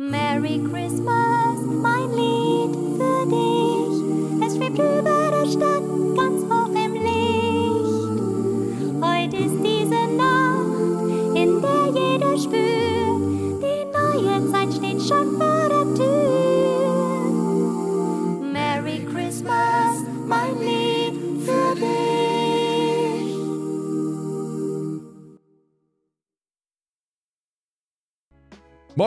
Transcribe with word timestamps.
Merry 0.00 0.60
Christmas, 0.60 1.60
my 1.60 1.98
little. 1.98 2.39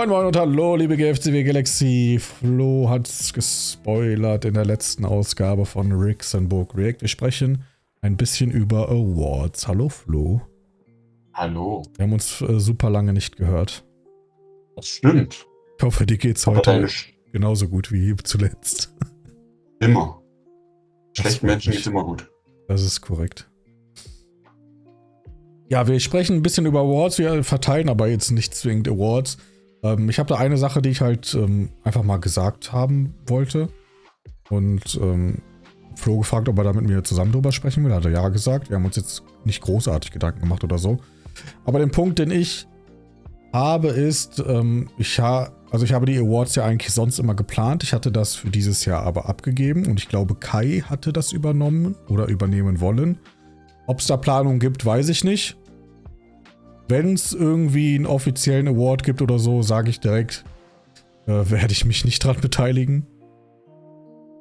Moin 0.04 0.09
Moin 0.09 0.25
und 0.25 0.35
hallo, 0.35 0.75
liebe 0.75 0.97
GFCW 0.97 1.43
Galaxy. 1.45 2.19
Flo 2.19 2.89
hat's 2.89 3.32
gespoilert 3.32 4.43
in 4.43 4.54
der 4.54 4.65
letzten 4.65 5.05
Ausgabe 5.05 5.65
von 5.65 5.93
Rixenburg 5.93 6.75
React. 6.75 7.01
Wir 7.01 7.07
sprechen 7.07 7.64
ein 8.01 8.18
bisschen 8.18 8.51
über 8.51 8.89
Awards. 8.89 9.65
Hallo 9.69 9.87
Flo. 9.87 10.42
Hallo. 11.33 11.83
Wir 11.95 12.04
haben 12.04 12.11
uns 12.11 12.42
äh, 12.42 12.59
super 12.59 12.89
lange 12.89 13.14
nicht 13.14 13.37
gehört. 13.37 13.86
Das 14.75 14.87
stimmt. 14.89 15.45
Ich 15.78 15.83
hoffe, 15.86 16.06
dir 16.06 16.17
geht's 16.17 16.47
heute 16.47 16.64
deine 16.64 16.87
Sch- 16.87 17.14
genauso 17.31 17.70
gut 17.70 17.89
wie 17.93 18.14
zuletzt. 18.17 18.93
immer. 19.79 20.21
Schlechten 21.14 21.45
Menschen 21.45 21.71
geht's 21.71 21.87
immer 21.87 22.04
gut. 22.04 22.29
Das 22.67 22.81
ist 22.83 23.00
korrekt. 23.00 23.50
Ja, 25.70 25.87
wir 25.87 25.97
sprechen 26.01 26.36
ein 26.36 26.42
bisschen 26.43 26.65
über 26.65 26.81
Awards. 26.81 27.20
Wir 27.20 27.42
verteilen 27.45 27.87
aber 27.87 28.09
jetzt 28.09 28.31
nicht 28.31 28.54
zwingend 28.54 28.89
Awards. 28.89 29.37
Ähm, 29.83 30.10
ich 30.10 30.19
habe 30.19 30.29
da 30.29 30.36
eine 30.36 30.57
Sache, 30.57 30.82
die 30.82 30.89
ich 30.89 31.01
halt 31.01 31.33
ähm, 31.36 31.69
einfach 31.83 32.03
mal 32.03 32.17
gesagt 32.17 32.72
haben 32.72 33.14
wollte. 33.28 33.69
Und 34.50 35.00
ähm, 35.02 35.42
Flo 35.95 36.17
gefragt, 36.17 36.50
ob 36.50 36.58
er 36.58 36.64
da 36.64 36.73
mit 36.73 36.88
mir 36.88 37.03
zusammen 37.03 37.31
drüber 37.31 37.52
sprechen 37.52 37.84
will. 37.86 37.94
Hat 37.94 38.06
er 38.06 38.11
ja 38.11 38.30
gesagt. 38.30 38.70
Wir 38.70 38.78
haben 38.78 38.86
uns 38.86 38.95
jetzt 38.95 39.23
nicht 39.45 39.61
großartig 39.61 40.11
Gedanken 40.11 40.42
gemacht 40.42 40.64
oder 40.64 40.78
so. 40.78 41.00
Aber 41.66 41.80
den 41.80 41.92
Punkt, 41.92 42.20
den 42.20 42.31
ich 42.31 42.67
habe, 43.52 43.89
ist, 43.89 44.44
ähm, 44.45 44.89
ich 44.98 45.20
ha 45.20 45.52
also 45.73 45.86
ich 45.86 45.94
habe 45.94 46.06
die 46.06 46.20
Awards 46.20 46.54
ja 46.54 46.66
eigentlich 46.66 46.94
sonst 46.94 47.17
immer 47.17 47.34
geplant. 47.34 47.81
Ich 47.81 47.94
hatte 47.94 48.11
das 48.11 48.36
für 48.36 48.52
dieses 48.52 48.86
Jahr 48.86 49.02
aber 49.04 49.28
abgegeben 49.28 49.88
und 49.88 50.00
ich 50.00 50.08
glaube, 50.08 50.36
Kai 50.36 50.84
hatte 50.88 51.11
das 51.11 51.31
übernommen 51.31 51.95
oder 52.09 52.28
übernehmen 52.28 52.80
wollen. 52.80 53.17
Ob 53.88 54.00
es 54.00 54.06
da 54.06 54.16
Planungen 54.16 54.59
gibt, 54.59 54.86
weiß 54.86 55.09
ich 55.09 55.23
nicht. 55.23 55.58
Wenn 56.88 57.14
es 57.14 57.34
irgendwie 57.34 57.95
einen 57.95 58.06
offiziellen 58.06 58.67
Award 58.67 59.03
gibt 59.03 59.22
oder 59.22 59.39
so, 59.39 59.62
sage 59.62 59.89
ich 59.89 60.00
direkt, 60.00 60.44
äh, 61.26 61.50
werde 61.50 61.72
ich 61.72 61.86
mich 61.86 62.06
nicht 62.06 62.23
dran 62.23 62.38
beteiligen. 62.42 63.08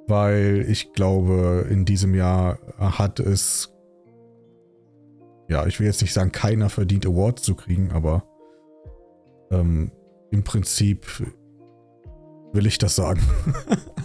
Weil 0.08 0.66
ich 0.68 0.92
glaube, 0.92 1.66
in 1.70 1.84
diesem 1.84 2.14
Jahr 2.14 2.58
hat 2.78 3.20
es, 3.20 3.72
ja, 5.48 5.66
ich 5.66 5.78
will 5.78 5.86
jetzt 5.86 6.02
nicht 6.02 6.12
sagen, 6.12 6.32
keiner 6.32 6.68
verdient 6.68 7.06
Awards 7.06 7.42
zu 7.42 7.54
kriegen, 7.54 7.92
aber 7.92 8.24
ähm, 9.50 9.92
im 10.30 10.42
Prinzip 10.42 11.06
will 12.52 12.66
ich 12.66 12.78
das 12.78 12.96
sagen. 12.96 13.22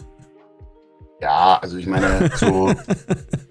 Ja, 1.20 1.58
also 1.62 1.78
ich 1.78 1.88
meine, 1.88 2.30
so, 2.36 2.72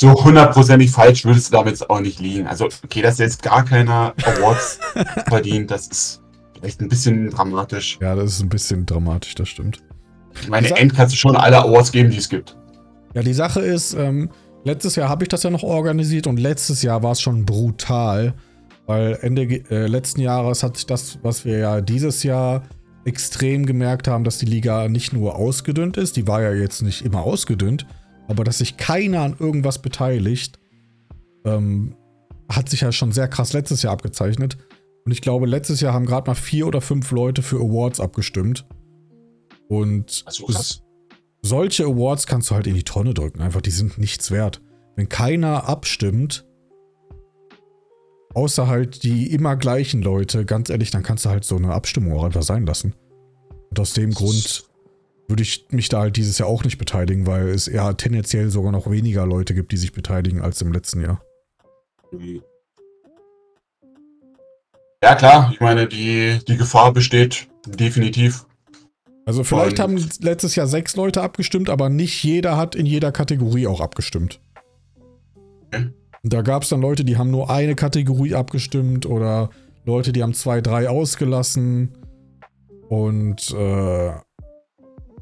so 0.00 0.24
hundertprozentig 0.24 0.90
falsch 0.90 1.24
würdest 1.24 1.48
du 1.48 1.56
damit 1.56 1.90
auch 1.90 2.00
nicht 2.00 2.20
liegen. 2.20 2.46
Also, 2.46 2.68
okay, 2.84 3.02
dass 3.02 3.18
jetzt 3.18 3.42
gar 3.42 3.64
keiner 3.64 4.14
Awards 4.24 4.78
verdient, 5.28 5.70
das 5.70 5.88
ist 5.88 6.22
echt 6.62 6.80
ein 6.80 6.88
bisschen 6.88 7.30
dramatisch. 7.30 7.98
ja, 8.00 8.14
das 8.14 8.32
ist 8.32 8.40
ein 8.40 8.48
bisschen 8.48 8.86
dramatisch, 8.86 9.34
das 9.34 9.48
stimmt. 9.48 9.82
Ich 10.40 10.48
meine, 10.48 10.68
End 10.76 10.94
kannst 10.94 11.14
du 11.14 11.18
schon 11.18 11.36
alle 11.36 11.58
Awards 11.58 11.90
geben, 11.90 12.10
die 12.10 12.18
es 12.18 12.28
gibt. 12.28 12.56
Ja, 13.14 13.22
die 13.22 13.32
Sache 13.32 13.60
ist, 13.60 13.94
ähm, 13.94 14.30
letztes 14.64 14.94
Jahr 14.96 15.08
habe 15.08 15.24
ich 15.24 15.28
das 15.28 15.42
ja 15.42 15.50
noch 15.50 15.64
organisiert 15.64 16.26
und 16.26 16.38
letztes 16.38 16.82
Jahr 16.82 17.02
war 17.02 17.12
es 17.12 17.20
schon 17.20 17.44
brutal, 17.44 18.34
weil 18.86 19.18
Ende 19.20 19.42
äh, 19.42 19.86
letzten 19.86 20.20
Jahres 20.20 20.62
hat 20.62 20.76
sich 20.76 20.86
das, 20.86 21.18
was 21.22 21.44
wir 21.44 21.58
ja 21.58 21.80
dieses 21.80 22.22
Jahr 22.22 22.62
extrem 23.04 23.66
gemerkt 23.66 24.06
haben, 24.06 24.22
dass 24.22 24.38
die 24.38 24.46
Liga 24.46 24.88
nicht 24.88 25.12
nur 25.12 25.36
ausgedünnt 25.36 25.96
ist, 25.96 26.16
die 26.16 26.28
war 26.28 26.42
ja 26.42 26.52
jetzt 26.52 26.82
nicht 26.82 27.04
immer 27.04 27.22
ausgedünnt, 27.22 27.86
aber 28.28 28.44
dass 28.44 28.58
sich 28.58 28.76
keiner 28.76 29.22
an 29.22 29.36
irgendwas 29.38 29.80
beteiligt, 29.80 30.58
ähm, 31.44 31.96
hat 32.48 32.68
sich 32.68 32.82
ja 32.82 32.92
schon 32.92 33.10
sehr 33.10 33.26
krass 33.28 33.52
letztes 33.52 33.82
Jahr 33.82 33.94
abgezeichnet. 33.94 34.58
Und 35.04 35.12
ich 35.12 35.22
glaube, 35.22 35.46
letztes 35.46 35.80
Jahr 35.80 35.94
haben 35.94 36.06
gerade 36.06 36.30
mal 36.30 36.34
vier 36.34 36.66
oder 36.66 36.80
fünf 36.80 37.10
Leute 37.10 37.42
für 37.42 37.56
Awards 37.56 38.00
abgestimmt. 38.00 38.66
Und 39.68 40.22
Also, 40.26 40.46
solche 41.42 41.84
Awards 41.84 42.26
kannst 42.26 42.50
du 42.50 42.54
halt 42.54 42.66
in 42.66 42.74
die 42.74 42.84
Tonne 42.84 43.14
drücken. 43.14 43.40
Einfach, 43.40 43.62
die 43.62 43.70
sind 43.70 43.98
nichts 43.98 44.30
wert. 44.30 44.60
Wenn 44.96 45.08
keiner 45.08 45.68
abstimmt, 45.68 46.46
außer 48.34 48.66
halt 48.66 49.02
die 49.02 49.32
immer 49.32 49.56
gleichen 49.56 50.02
Leute, 50.02 50.44
ganz 50.44 50.68
ehrlich, 50.68 50.90
dann 50.90 51.02
kannst 51.02 51.24
du 51.24 51.30
halt 51.30 51.44
so 51.44 51.56
eine 51.56 51.72
Abstimmung 51.72 52.12
auch 52.18 52.24
einfach 52.24 52.42
sein 52.42 52.66
lassen. 52.66 52.94
Und 53.70 53.80
aus 53.80 53.94
dem 53.94 54.12
Grund 54.12 54.67
würde 55.28 55.42
ich 55.42 55.66
mich 55.70 55.88
da 55.88 56.00
halt 56.00 56.16
dieses 56.16 56.38
Jahr 56.38 56.48
auch 56.48 56.64
nicht 56.64 56.78
beteiligen, 56.78 57.26
weil 57.26 57.48
es 57.48 57.68
eher 57.68 57.96
tendenziell 57.96 58.50
sogar 58.50 58.72
noch 58.72 58.90
weniger 58.90 59.26
Leute 59.26 59.54
gibt, 59.54 59.72
die 59.72 59.76
sich 59.76 59.92
beteiligen 59.92 60.40
als 60.40 60.60
im 60.62 60.72
letzten 60.72 61.02
Jahr. 61.02 61.22
Ja, 65.02 65.14
klar, 65.14 65.50
ich 65.52 65.60
meine, 65.60 65.86
die, 65.86 66.38
die 66.48 66.56
Gefahr 66.56 66.92
besteht 66.92 67.48
definitiv. 67.66 68.46
Also 69.26 69.44
vielleicht 69.44 69.78
Und- 69.78 69.80
haben 69.80 70.08
letztes 70.20 70.56
Jahr 70.56 70.66
sechs 70.66 70.96
Leute 70.96 71.22
abgestimmt, 71.22 71.68
aber 71.70 71.90
nicht 71.90 72.24
jeder 72.24 72.56
hat 72.56 72.74
in 72.74 72.86
jeder 72.86 73.12
Kategorie 73.12 73.66
auch 73.66 73.80
abgestimmt. 73.80 74.40
Okay. 75.66 75.90
Da 76.22 76.42
gab 76.42 76.62
es 76.62 76.70
dann 76.70 76.80
Leute, 76.80 77.04
die 77.04 77.16
haben 77.16 77.30
nur 77.30 77.50
eine 77.50 77.74
Kategorie 77.74 78.34
abgestimmt 78.34 79.06
oder 79.06 79.50
Leute, 79.84 80.12
die 80.12 80.22
haben 80.22 80.34
zwei, 80.34 80.60
drei 80.60 80.88
ausgelassen. 80.88 81.96
Und 82.88 83.50
äh, 83.50 84.12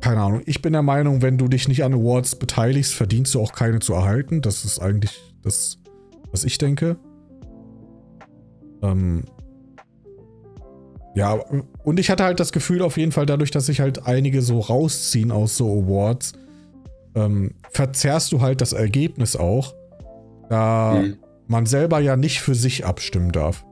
keine 0.00 0.20
Ahnung. 0.22 0.42
Ich 0.46 0.62
bin 0.62 0.72
der 0.72 0.82
Meinung, 0.82 1.22
wenn 1.22 1.38
du 1.38 1.48
dich 1.48 1.68
nicht 1.68 1.84
an 1.84 1.94
Awards 1.94 2.36
beteiligst, 2.36 2.94
verdienst 2.94 3.34
du 3.34 3.40
auch 3.40 3.52
keine 3.52 3.78
zu 3.80 3.94
erhalten. 3.94 4.42
Das 4.42 4.64
ist 4.64 4.78
eigentlich 4.80 5.18
das, 5.42 5.78
was 6.30 6.44
ich 6.44 6.58
denke. 6.58 6.96
Ähm, 8.82 9.24
ja, 11.14 11.32
und 11.82 11.98
ich 11.98 12.10
hatte 12.10 12.24
halt 12.24 12.40
das 12.40 12.52
Gefühl 12.52 12.82
auf 12.82 12.98
jeden 12.98 13.12
Fall 13.12 13.24
dadurch, 13.26 13.50
dass 13.50 13.66
sich 13.66 13.80
halt 13.80 14.06
einige 14.06 14.42
so 14.42 14.60
rausziehen 14.60 15.32
aus 15.32 15.56
so 15.56 15.66
Awards, 15.82 16.32
ähm, 17.14 17.52
verzerrst 17.70 18.32
du 18.32 18.42
halt 18.42 18.60
das 18.60 18.74
Ergebnis 18.74 19.34
auch, 19.34 19.74
da 20.50 21.00
Mhm. 21.00 21.16
man 21.46 21.64
selber 21.64 22.00
ja 22.00 22.16
nicht 22.16 22.40
für 22.42 22.54
sich 22.54 22.84
abstimmen 22.84 23.32
darf. 23.32 23.64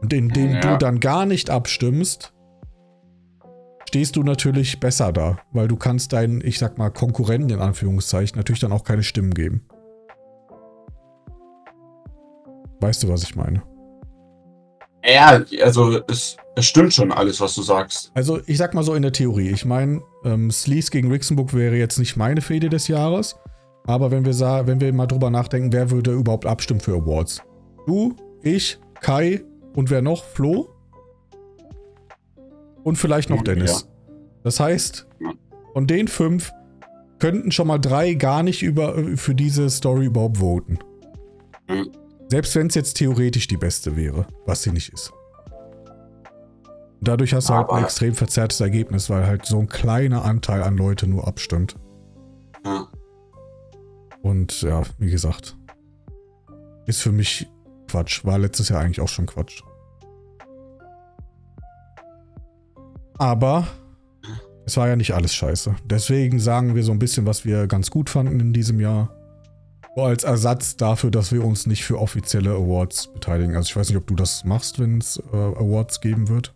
Und 0.00 0.12
indem 0.14 0.52
Ja. 0.52 0.60
du 0.60 0.78
dann 0.78 1.00
gar 1.00 1.26
nicht 1.26 1.50
abstimmst, 1.50 2.32
stehst 3.92 4.16
du 4.16 4.22
natürlich 4.22 4.80
besser 4.80 5.12
da, 5.12 5.36
weil 5.52 5.68
du 5.68 5.76
kannst 5.76 6.14
deinen, 6.14 6.42
ich 6.42 6.58
sag 6.58 6.78
mal, 6.78 6.88
Konkurrenten 6.88 7.50
in 7.50 7.60
Anführungszeichen 7.60 8.38
natürlich 8.38 8.60
dann 8.60 8.72
auch 8.72 8.84
keine 8.84 9.02
Stimmen 9.02 9.34
geben. 9.34 9.66
Weißt 12.80 13.02
du, 13.02 13.08
was 13.10 13.22
ich 13.22 13.36
meine? 13.36 13.62
Ja, 15.04 15.42
also 15.62 16.00
es, 16.08 16.38
es 16.56 16.64
stimmt 16.64 16.94
schon 16.94 17.12
alles, 17.12 17.38
was 17.42 17.54
du 17.54 17.60
sagst. 17.60 18.10
Also, 18.14 18.40
ich 18.46 18.56
sag 18.56 18.72
mal 18.72 18.82
so 18.82 18.94
in 18.94 19.02
der 19.02 19.12
Theorie. 19.12 19.50
Ich 19.50 19.66
meine, 19.66 20.00
ähm, 20.24 20.50
Sleaze 20.50 20.90
gegen 20.90 21.12
Rixenburg 21.12 21.52
wäre 21.52 21.76
jetzt 21.76 21.98
nicht 21.98 22.16
meine 22.16 22.40
Fehde 22.40 22.70
des 22.70 22.88
Jahres. 22.88 23.36
Aber 23.84 24.10
wenn 24.10 24.24
wir, 24.24 24.32
wenn 24.66 24.80
wir 24.80 24.90
mal 24.94 25.06
drüber 25.06 25.28
nachdenken, 25.28 25.70
wer 25.70 25.90
würde 25.90 26.12
überhaupt 26.12 26.46
abstimmen 26.46 26.80
für 26.80 26.94
Awards? 26.94 27.42
Du, 27.86 28.16
ich, 28.42 28.78
Kai 29.02 29.44
und 29.76 29.90
wer 29.90 30.00
noch? 30.00 30.24
Flo? 30.24 30.71
Und 32.84 32.96
vielleicht 32.96 33.30
noch 33.30 33.38
Ja. 33.38 33.42
Dennis. 33.44 33.88
Das 34.42 34.58
heißt, 34.60 35.06
Ja. 35.20 35.32
von 35.72 35.86
den 35.86 36.08
fünf 36.08 36.50
könnten 37.18 37.52
schon 37.52 37.68
mal 37.68 37.78
drei 37.78 38.14
gar 38.14 38.42
nicht 38.42 38.62
über, 38.62 38.94
für 39.16 39.34
diese 39.34 39.70
Story 39.70 40.06
überhaupt 40.06 40.38
voten. 40.38 40.78
Mhm. 41.68 41.92
Selbst 42.28 42.56
wenn 42.56 42.66
es 42.66 42.74
jetzt 42.74 42.94
theoretisch 42.94 43.46
die 43.46 43.56
beste 43.56 43.96
wäre, 43.96 44.26
was 44.46 44.62
sie 44.62 44.72
nicht 44.72 44.92
ist. 44.92 45.12
Und 46.98 47.08
dadurch 47.08 47.34
hast 47.34 47.48
du 47.48 47.54
halt 47.54 47.70
ein 47.70 47.84
extrem 47.84 48.14
verzerrtes 48.14 48.60
Ergebnis, 48.60 49.10
weil 49.10 49.26
halt 49.26 49.44
so 49.46 49.58
ein 49.58 49.68
kleiner 49.68 50.24
Anteil 50.24 50.62
an 50.62 50.76
Leute 50.76 51.06
nur 51.06 51.26
abstimmt. 51.28 51.76
Ja. 52.64 52.88
Und 54.22 54.62
ja, 54.62 54.82
wie 54.98 55.10
gesagt, 55.10 55.56
ist 56.86 57.02
für 57.02 57.12
mich 57.12 57.48
Quatsch. 57.88 58.24
War 58.24 58.38
letztes 58.38 58.68
Jahr 58.68 58.80
eigentlich 58.80 59.00
auch 59.00 59.08
schon 59.08 59.26
Quatsch. 59.26 59.62
Aber 63.22 63.68
es 64.66 64.76
war 64.76 64.88
ja 64.88 64.96
nicht 64.96 65.14
alles 65.14 65.32
scheiße. 65.32 65.76
Deswegen 65.84 66.40
sagen 66.40 66.74
wir 66.74 66.82
so 66.82 66.90
ein 66.90 66.98
bisschen, 66.98 67.24
was 67.24 67.44
wir 67.44 67.68
ganz 67.68 67.88
gut 67.88 68.10
fanden 68.10 68.40
in 68.40 68.52
diesem 68.52 68.80
Jahr. 68.80 69.16
So 69.94 70.02
als 70.02 70.24
Ersatz 70.24 70.76
dafür, 70.76 71.12
dass 71.12 71.30
wir 71.30 71.44
uns 71.44 71.68
nicht 71.68 71.84
für 71.84 72.00
offizielle 72.00 72.50
Awards 72.50 73.12
beteiligen. 73.12 73.54
Also 73.54 73.68
ich 73.68 73.76
weiß 73.76 73.90
nicht, 73.90 73.96
ob 73.96 74.08
du 74.08 74.16
das 74.16 74.42
machst, 74.44 74.80
wenn 74.80 74.98
es 74.98 75.22
äh, 75.32 75.36
Awards 75.36 76.00
geben 76.00 76.28
wird. 76.28 76.52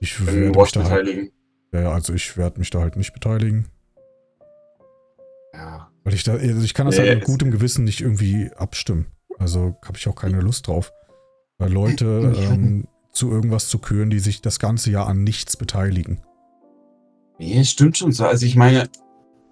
Ich 0.00 0.20
in 0.20 0.26
werde 0.26 0.58
mich 0.60 0.72
da 0.72 0.84
halt, 0.84 1.06
beteiligen. 1.06 1.32
ja, 1.72 1.90
also 1.90 2.12
ich 2.12 2.36
werde 2.36 2.58
mich 2.58 2.68
da 2.68 2.80
halt 2.80 2.96
nicht 2.98 3.14
beteiligen. 3.14 3.64
Ja. 5.54 5.88
Weil 6.04 6.12
ich 6.12 6.22
da, 6.22 6.32
also 6.34 6.60
ich 6.60 6.74
kann 6.74 6.84
das 6.84 6.98
Nee, 6.98 7.08
halt 7.08 7.20
mit 7.20 7.24
gutem 7.24 7.50
Gewissen 7.50 7.84
nicht 7.84 8.02
irgendwie 8.02 8.50
abstimmen. 8.58 9.06
Also 9.38 9.78
habe 9.82 9.96
ich 9.96 10.06
auch 10.06 10.16
keine 10.16 10.40
Lust 10.40 10.66
drauf. 10.66 10.92
Weil 11.56 11.72
Leute 11.72 12.34
ähm, 12.50 12.86
zu 13.16 13.30
irgendwas 13.30 13.68
zu 13.68 13.78
küren, 13.78 14.10
die 14.10 14.18
sich 14.18 14.42
das 14.42 14.58
ganze 14.58 14.90
Jahr 14.90 15.06
an 15.08 15.24
nichts 15.24 15.56
beteiligen. 15.56 16.20
Nee, 17.38 17.64
stimmt 17.64 17.98
schon 17.98 18.12
so. 18.12 18.24
Also 18.24 18.46
ich 18.46 18.56
meine, 18.56 18.88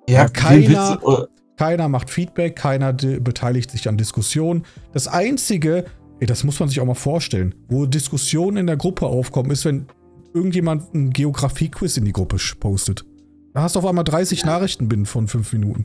Ja, 0.09 0.23
ja, 0.25 0.29
keiner- 0.29 1.01
Witz, 1.03 1.19
äh, 1.21 1.27
Keiner 1.57 1.89
macht 1.89 2.11
Feedback, 2.11 2.57
keiner 2.57 2.93
beteiligt 2.93 3.71
sich 3.71 3.89
an 3.89 3.97
Diskussionen. 3.97 4.65
Das 4.93 5.07
Einzige, 5.07 5.85
ey, 6.19 6.27
das 6.27 6.43
muss 6.43 6.59
man 6.59 6.69
sich 6.69 6.81
auch 6.81 6.85
mal 6.85 6.95
vorstellen, 6.95 7.55
wo 7.69 7.87
Diskussionen 7.87 8.57
in 8.57 8.67
der 8.67 8.77
Gruppe 8.77 9.07
aufkommen, 9.07 9.53
ist, 9.53 9.65
wenn 9.65 9.87
irgendjemand 10.35 10.93
ein 10.95 11.11
Geografie-Quiz 11.11 11.97
in 11.97 12.07
die 12.07 12.13
Gruppe 12.13 12.39
postet. 12.59 13.05
Da 13.53 13.63
hast 13.63 13.77
du 13.77 13.79
auf 13.79 13.87
einmal 13.87 14.03
30 14.03 14.45
Nachrichten 14.45 14.89
binnen 14.89 15.07
von 15.07 15.29
5 15.29 15.53
Minuten. 15.53 15.85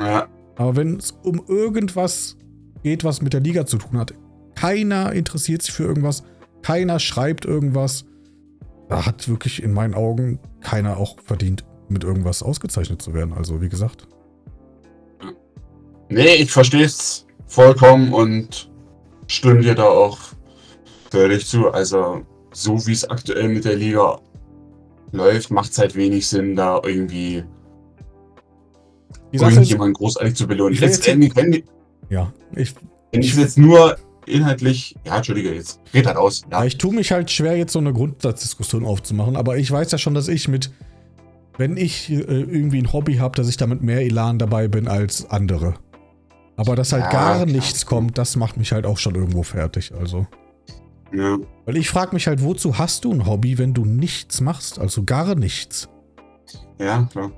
ja, 0.00 0.26
Aber 0.56 0.74
wenn 0.74 0.96
es 0.96 1.12
um 1.22 1.40
irgendwas 1.46 2.36
geht, 2.82 3.04
was 3.04 3.22
mit 3.22 3.32
der 3.32 3.40
Liga 3.40 3.64
zu 3.66 3.78
tun 3.78 3.96
hat, 3.96 4.12
keiner 4.56 5.12
interessiert 5.12 5.62
sich 5.62 5.72
für 5.72 5.84
irgendwas, 5.84 6.24
keiner 6.62 6.98
schreibt 7.00 7.44
irgendwas. 7.44 8.04
Da 8.88 9.06
hat 9.06 9.28
wirklich 9.28 9.62
in 9.62 9.72
meinen 9.72 9.94
Augen 9.94 10.40
keiner 10.60 10.96
auch 10.96 11.16
verdient, 11.24 11.64
mit 11.88 12.02
irgendwas 12.04 12.42
ausgezeichnet 12.42 13.00
zu 13.00 13.14
werden. 13.14 13.32
Also, 13.34 13.60
wie 13.62 13.68
gesagt. 13.68 14.06
nee, 16.08 16.34
ich 16.34 16.50
verstehe 16.50 16.84
es 16.84 17.26
vollkommen 17.46 18.12
und 18.12 18.70
stimme 19.26 19.60
dir 19.60 19.74
da 19.74 19.84
auch 19.84 20.18
völlig 21.10 21.46
zu. 21.46 21.70
Also, 21.70 22.22
so 22.52 22.84
wie 22.86 22.92
es 22.92 23.08
aktuell 23.08 23.48
mit 23.48 23.64
der 23.64 23.76
Liga 23.76 24.20
läuft, 25.12 25.50
macht 25.50 25.70
es 25.70 25.78
halt 25.78 25.94
wenig 25.94 26.26
Sinn, 26.26 26.56
da 26.56 26.80
irgendwie 26.84 27.44
irgendjemanden 29.32 29.94
großartig 29.94 30.34
zu 30.34 30.46
belohnen. 30.48 30.76
Letztendlich, 30.78 31.34
wenn, 31.36 31.52
die- 31.52 31.64
ja, 32.08 32.32
ich, 32.56 32.74
wenn 33.12 33.22
ich 33.22 33.36
jetzt 33.36 33.56
nur 33.58 33.96
inhaltlich, 34.30 34.96
ja, 35.04 35.16
entschuldige, 35.16 35.52
jetzt 35.54 35.80
red 35.94 36.06
halt 36.06 36.16
aus. 36.16 36.42
Ja, 36.50 36.64
ich 36.64 36.78
tue 36.78 36.94
mich 36.94 37.12
halt 37.12 37.30
schwer, 37.30 37.56
jetzt 37.56 37.72
so 37.72 37.78
eine 37.78 37.92
Grundsatzdiskussion 37.92 38.84
aufzumachen, 38.84 39.36
aber 39.36 39.56
ich 39.58 39.70
weiß 39.70 39.90
ja 39.92 39.98
schon, 39.98 40.14
dass 40.14 40.28
ich 40.28 40.48
mit, 40.48 40.70
wenn 41.58 41.76
ich 41.76 42.10
äh, 42.10 42.14
irgendwie 42.20 42.78
ein 42.78 42.92
Hobby 42.92 43.16
habe, 43.16 43.36
dass 43.36 43.48
ich 43.48 43.56
damit 43.56 43.82
mehr 43.82 44.00
Elan 44.02 44.38
dabei 44.38 44.68
bin 44.68 44.88
als 44.88 45.28
andere. 45.30 45.74
Aber 46.56 46.76
dass 46.76 46.92
halt 46.92 47.04
Ja, 47.04 47.10
gar 47.10 47.34
klar. 47.36 47.46
nichts 47.46 47.86
kommt, 47.86 48.18
das 48.18 48.36
macht 48.36 48.56
mich 48.56 48.72
halt 48.72 48.84
auch 48.86 48.98
schon 48.98 49.14
irgendwo 49.14 49.42
fertig. 49.42 49.92
Also. 49.98 50.26
ja. 51.12 51.38
Weil 51.64 51.76
ich 51.76 51.88
frage 51.88 52.14
mich 52.14 52.26
halt, 52.26 52.42
wozu 52.42 52.78
hast 52.78 53.04
du 53.04 53.12
ein 53.12 53.24
Hobby, 53.26 53.56
wenn 53.58 53.72
du 53.72 53.84
nichts 53.84 54.40
machst? 54.40 54.78
Also 54.78 55.04
gar 55.04 55.34
nichts. 55.34 55.88
Ja, 56.78 57.08
klar. 57.10 57.30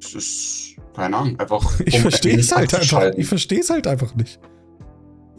Es 0.00 0.14
ist, 0.14 0.76
keine 0.98 1.16
Ahnung, 1.16 1.38
einfach. 1.38 1.80
Ich 1.84 1.94
um 1.94 2.02
verstehe 2.02 2.38
es 2.38 2.54
halt 2.54 2.74
einfach. 2.74 3.12
Ich 3.16 3.26
verstehe 3.26 3.60
es 3.60 3.70
halt 3.70 3.86
einfach 3.86 4.14
nicht. 4.14 4.40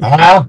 Ah. 0.01 0.45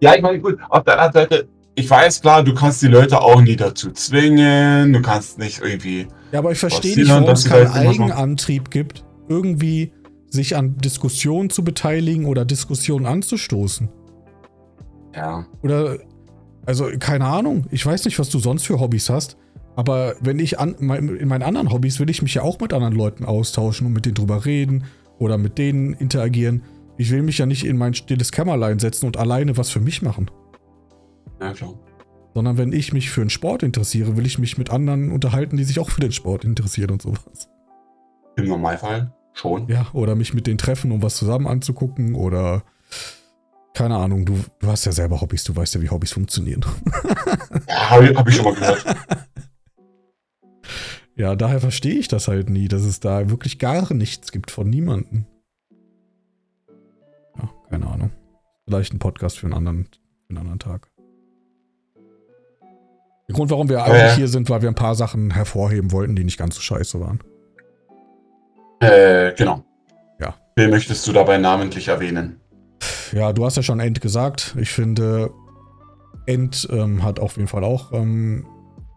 Ja, 0.00 0.14
ich 0.14 0.22
meine, 0.22 0.40
gut, 0.40 0.58
auf 0.68 0.84
der 0.84 1.00
anderen 1.00 1.12
Seite, 1.12 1.48
ich 1.74 1.88
weiß 1.88 2.20
klar, 2.20 2.42
du 2.42 2.54
kannst 2.54 2.82
die 2.82 2.88
Leute 2.88 3.20
auch 3.20 3.40
nie 3.40 3.56
dazu 3.56 3.90
zwingen, 3.92 4.92
du 4.92 5.02
kannst 5.02 5.38
nicht 5.38 5.60
irgendwie. 5.60 6.06
Ja, 6.30 6.38
aber 6.38 6.52
ich 6.52 6.58
verstehe 6.58 6.96
nicht, 6.96 7.08
warum 7.08 7.30
es 7.30 7.44
keinen 7.44 7.72
Eigenantrieb 7.72 8.70
gibt, 8.70 9.04
irgendwie 9.28 9.92
sich 10.28 10.56
an 10.56 10.76
Diskussionen 10.78 11.50
zu 11.50 11.62
beteiligen 11.64 12.26
oder 12.26 12.44
Diskussionen 12.44 13.06
anzustoßen. 13.06 13.88
Ja. 15.14 15.46
Oder, 15.62 15.98
also 16.64 16.88
keine 16.98 17.26
Ahnung, 17.26 17.66
ich 17.70 17.84
weiß 17.84 18.04
nicht, 18.04 18.18
was 18.18 18.28
du 18.28 18.38
sonst 18.38 18.66
für 18.66 18.80
Hobbys 18.80 19.10
hast, 19.10 19.36
aber 19.76 20.14
wenn 20.20 20.38
ich 20.38 20.58
an, 20.58 20.74
mein- 20.80 21.08
in 21.16 21.28
meinen 21.28 21.42
anderen 21.42 21.72
Hobbys 21.72 21.98
will 22.00 22.10
ich 22.10 22.22
mich 22.22 22.34
ja 22.34 22.42
auch 22.42 22.58
mit 22.60 22.72
anderen 22.72 22.94
Leuten 22.94 23.24
austauschen 23.24 23.86
und 23.86 23.92
mit 23.92 24.04
denen 24.06 24.14
drüber 24.14 24.44
reden 24.44 24.84
oder 25.18 25.38
mit 25.38 25.58
denen 25.58 25.94
interagieren. 25.94 26.62
Ich 26.98 27.10
will 27.10 27.22
mich 27.22 27.38
ja 27.38 27.46
nicht 27.46 27.64
in 27.64 27.78
mein 27.78 27.94
stilles 27.94 28.32
Kämmerlein 28.32 28.78
setzen 28.78 29.06
und 29.06 29.16
alleine 29.16 29.56
was 29.56 29.70
für 29.70 29.80
mich 29.80 30.02
machen. 30.02 30.30
Ja, 31.40 31.52
klar. 31.52 31.74
Sondern 32.34 32.56
wenn 32.58 32.72
ich 32.72 32.92
mich 32.92 33.10
für 33.10 33.20
einen 33.22 33.30
Sport 33.30 33.62
interessiere, 33.62 34.16
will 34.16 34.26
ich 34.26 34.38
mich 34.38 34.56
mit 34.58 34.70
anderen 34.70 35.10
unterhalten, 35.10 35.56
die 35.56 35.64
sich 35.64 35.78
auch 35.80 35.90
für 35.90 36.00
den 36.00 36.12
Sport 36.12 36.44
interessieren 36.44 36.90
und 36.90 37.02
sowas. 37.02 37.48
Im 38.36 38.46
Normalfall 38.46 39.12
schon. 39.34 39.68
Ja, 39.68 39.86
oder 39.92 40.14
mich 40.14 40.32
mit 40.34 40.46
denen 40.46 40.58
treffen, 40.58 40.92
um 40.92 41.02
was 41.02 41.16
zusammen 41.16 41.46
anzugucken 41.46 42.14
oder 42.14 42.62
keine 43.74 43.96
Ahnung, 43.96 44.26
du, 44.26 44.38
du 44.60 44.66
hast 44.66 44.84
ja 44.84 44.92
selber 44.92 45.20
Hobbys, 45.22 45.44
du 45.44 45.56
weißt 45.56 45.74
ja, 45.76 45.80
wie 45.80 45.88
Hobbys 45.88 46.12
funktionieren. 46.12 46.62
Ja, 47.68 47.90
habe 47.90 48.08
ich, 48.10 48.16
hab 48.16 48.28
ich 48.28 48.36
schon 48.36 48.44
mal 48.44 48.54
gehört. 48.54 48.84
Ja, 51.22 51.36
daher 51.36 51.60
verstehe 51.60 51.94
ich 51.94 52.08
das 52.08 52.26
halt 52.26 52.50
nie, 52.50 52.66
dass 52.66 52.82
es 52.82 52.98
da 52.98 53.30
wirklich 53.30 53.60
gar 53.60 53.94
nichts 53.94 54.32
gibt 54.32 54.50
von 54.50 54.68
niemandem. 54.68 55.24
Ja, 57.38 57.48
keine 57.70 57.86
Ahnung. 57.86 58.10
Vielleicht 58.64 58.92
ein 58.92 58.98
Podcast 58.98 59.38
für 59.38 59.46
einen 59.46 59.54
anderen, 59.54 59.84
für 59.84 60.30
einen 60.30 60.38
anderen 60.38 60.58
Tag. 60.58 60.88
Der 63.28 63.36
Grund, 63.36 63.52
warum 63.52 63.68
wir 63.68 63.84
eigentlich 63.84 64.02
ja. 64.02 64.14
hier 64.16 64.26
sind, 64.26 64.50
weil 64.50 64.62
wir 64.62 64.68
ein 64.68 64.74
paar 64.74 64.96
Sachen 64.96 65.30
hervorheben 65.30 65.92
wollten, 65.92 66.16
die 66.16 66.24
nicht 66.24 66.38
ganz 66.38 66.56
so 66.56 66.60
scheiße 66.60 66.98
waren. 66.98 67.20
Äh, 68.80 69.32
genau. 69.36 69.64
Ja. 70.18 70.34
Wen 70.56 70.70
möchtest 70.70 71.06
du 71.06 71.12
dabei 71.12 71.38
namentlich 71.38 71.86
erwähnen? 71.86 72.40
Ja, 73.12 73.32
du 73.32 73.44
hast 73.44 73.56
ja 73.56 73.62
schon 73.62 73.78
End 73.78 74.00
gesagt. 74.00 74.56
Ich 74.58 74.70
finde, 74.70 75.30
End 76.26 76.66
ähm, 76.72 77.04
hat 77.04 77.20
auf 77.20 77.36
jeden 77.36 77.46
Fall 77.46 77.62
auch 77.62 77.92
ähm, 77.92 78.44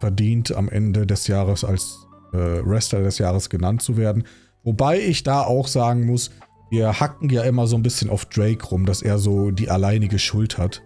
verdient, 0.00 0.50
am 0.56 0.68
Ende 0.68 1.06
des 1.06 1.28
Jahres 1.28 1.62
als 1.62 2.05
Wrestler 2.36 3.02
des 3.02 3.18
Jahres 3.18 3.50
genannt 3.50 3.82
zu 3.82 3.96
werden. 3.96 4.24
Wobei 4.64 4.98
ich 5.00 5.22
da 5.22 5.42
auch 5.42 5.68
sagen 5.68 6.06
muss, 6.06 6.30
wir 6.70 6.98
hacken 7.00 7.30
ja 7.30 7.42
immer 7.44 7.66
so 7.66 7.76
ein 7.76 7.82
bisschen 7.82 8.10
auf 8.10 8.24
Drake 8.24 8.64
rum, 8.66 8.86
dass 8.86 9.02
er 9.02 9.18
so 9.18 9.50
die 9.52 9.70
alleinige 9.70 10.18
Schuld 10.18 10.58
hat, 10.58 10.82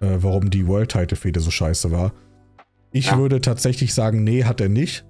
äh, 0.00 0.18
warum 0.18 0.50
die 0.50 0.66
World 0.66 0.90
Title 0.90 1.16
Fehde 1.16 1.40
so 1.40 1.50
scheiße 1.50 1.90
war. 1.90 2.12
Ich 2.92 3.06
Ja. 3.06 3.18
würde 3.18 3.40
tatsächlich 3.40 3.94
sagen, 3.94 4.22
nee, 4.22 4.44
hat 4.44 4.60
er 4.60 4.68
nicht. 4.68 5.06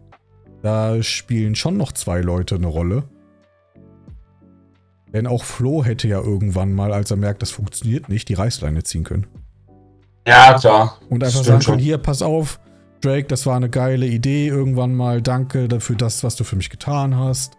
Da 0.63 1.03
spielen 1.03 1.57
schon 1.57 1.77
noch 1.77 1.91
zwei 1.91 2.21
Leute 2.21 2.55
eine 2.55 2.69
Rolle. 2.69 3.03
Denn 5.13 5.27
auch 5.27 5.45
Flo 5.45 5.85
hätte 5.85 6.09
ja 6.09 6.21
irgendwann 6.21 6.73
mal, 6.73 6.93
als 6.93 7.11
er 7.11 7.17
merkt, 7.17 7.43
das 7.43 7.51
funktioniert 7.51 8.09
nicht, 8.09 8.29
die 8.29 8.35
Reißleine 8.35 8.83
ziehen 8.85 9.05
können. 9.05 9.27
Ja, 10.27 10.57
klar. 10.59 10.99
Und 11.11 11.23
einfach 11.25 11.31
Stimmt 11.41 11.47
sagen 11.47 11.61
schon. 11.63 11.73
können, 11.75 11.83
hier, 11.85 11.99
pass 11.99 12.23
auf, 12.23 12.61
Drake, 13.03 13.27
das 13.29 13.47
war 13.47 13.57
eine 13.57 13.69
geile 13.69 14.07
Idee 14.07 14.49
irgendwann 14.49 14.95
mal, 14.95 15.21
danke 15.23 15.69
dafür 15.69 15.97
das, 15.97 16.25
was 16.25 16.37
du 16.37 16.45
für 16.45 16.57
mich 16.57 16.71
getan 16.71 17.17
hast. 17.17 17.59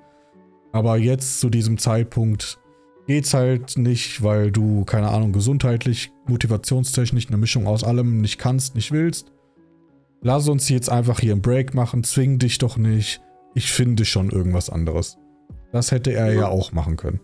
Aber 0.71 0.97
jetzt 0.97 1.39
zu 1.39 1.50
diesem 1.50 1.77
Zeitpunkt 1.77 2.57
geht's 3.05 3.33
halt 3.33 3.77
nicht, 3.77 4.23
weil 4.23 4.51
du, 4.51 4.85
keine 4.85 5.09
Ahnung, 5.09 5.31
gesundheitlich, 5.33 6.12
motivationstechnisch 6.27 7.27
eine 7.27 7.38
Mischung 7.38 7.67
aus 7.67 7.83
allem 7.83 8.21
nicht 8.21 8.39
kannst, 8.39 8.75
nicht 8.75 8.91
willst. 8.91 9.31
Lass 10.21 10.47
uns 10.47 10.69
jetzt 10.69 10.89
einfach 10.89 11.19
hier 11.19 11.33
einen 11.33 11.41
Break 11.41 11.73
machen, 11.73 12.03
zwing 12.03 12.39
dich 12.39 12.57
doch 12.57 12.77
nicht. 12.77 13.21
Ich 13.53 13.71
finde 13.71 14.05
schon 14.05 14.29
irgendwas 14.31 14.69
anderes. 14.69 15.17
Das 15.71 15.91
hätte 15.91 16.12
er 16.13 16.31
ja, 16.33 16.41
Ja. 16.41 16.47
auch 16.47 16.71
machen 16.71 16.95
können. 16.97 17.19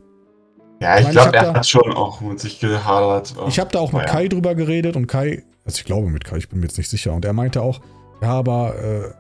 Ja, 0.82 1.00
ich 1.00 1.06
ich 1.08 1.12
glaube, 1.12 1.34
er 1.36 1.44
da- 1.44 1.54
hat 1.56 1.68
schon 1.68 1.94
auch 1.94 2.22
mit 2.22 2.40
sich 2.40 2.60
gehadert. 2.60 3.34
Ich 3.48 3.60
habe 3.60 3.72
da 3.72 3.80
auch 3.80 3.92
mit 3.94 4.04
ja. 4.04 4.08
Kai 4.08 4.28
drüber 4.28 4.54
geredet 4.56 4.96
und 4.96 5.08
Kai, 5.08 5.44
also 5.66 5.78
ich 5.78 5.86
glaube 5.86 6.10
mit 6.10 6.24
Kai, 6.26 6.38
ich 6.38 6.50
bin 6.50 6.60
mir 6.60 6.66
jetzt 6.68 6.78
nicht 6.78 6.90
sicher. 6.90 7.14
Und 7.14 7.26
er 7.26 7.34
meinte 7.34 7.62
auch, 7.62 7.80
ja, 8.22 8.30
aber 8.30 8.76
äh, 8.76 9.14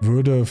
würde, 0.00 0.44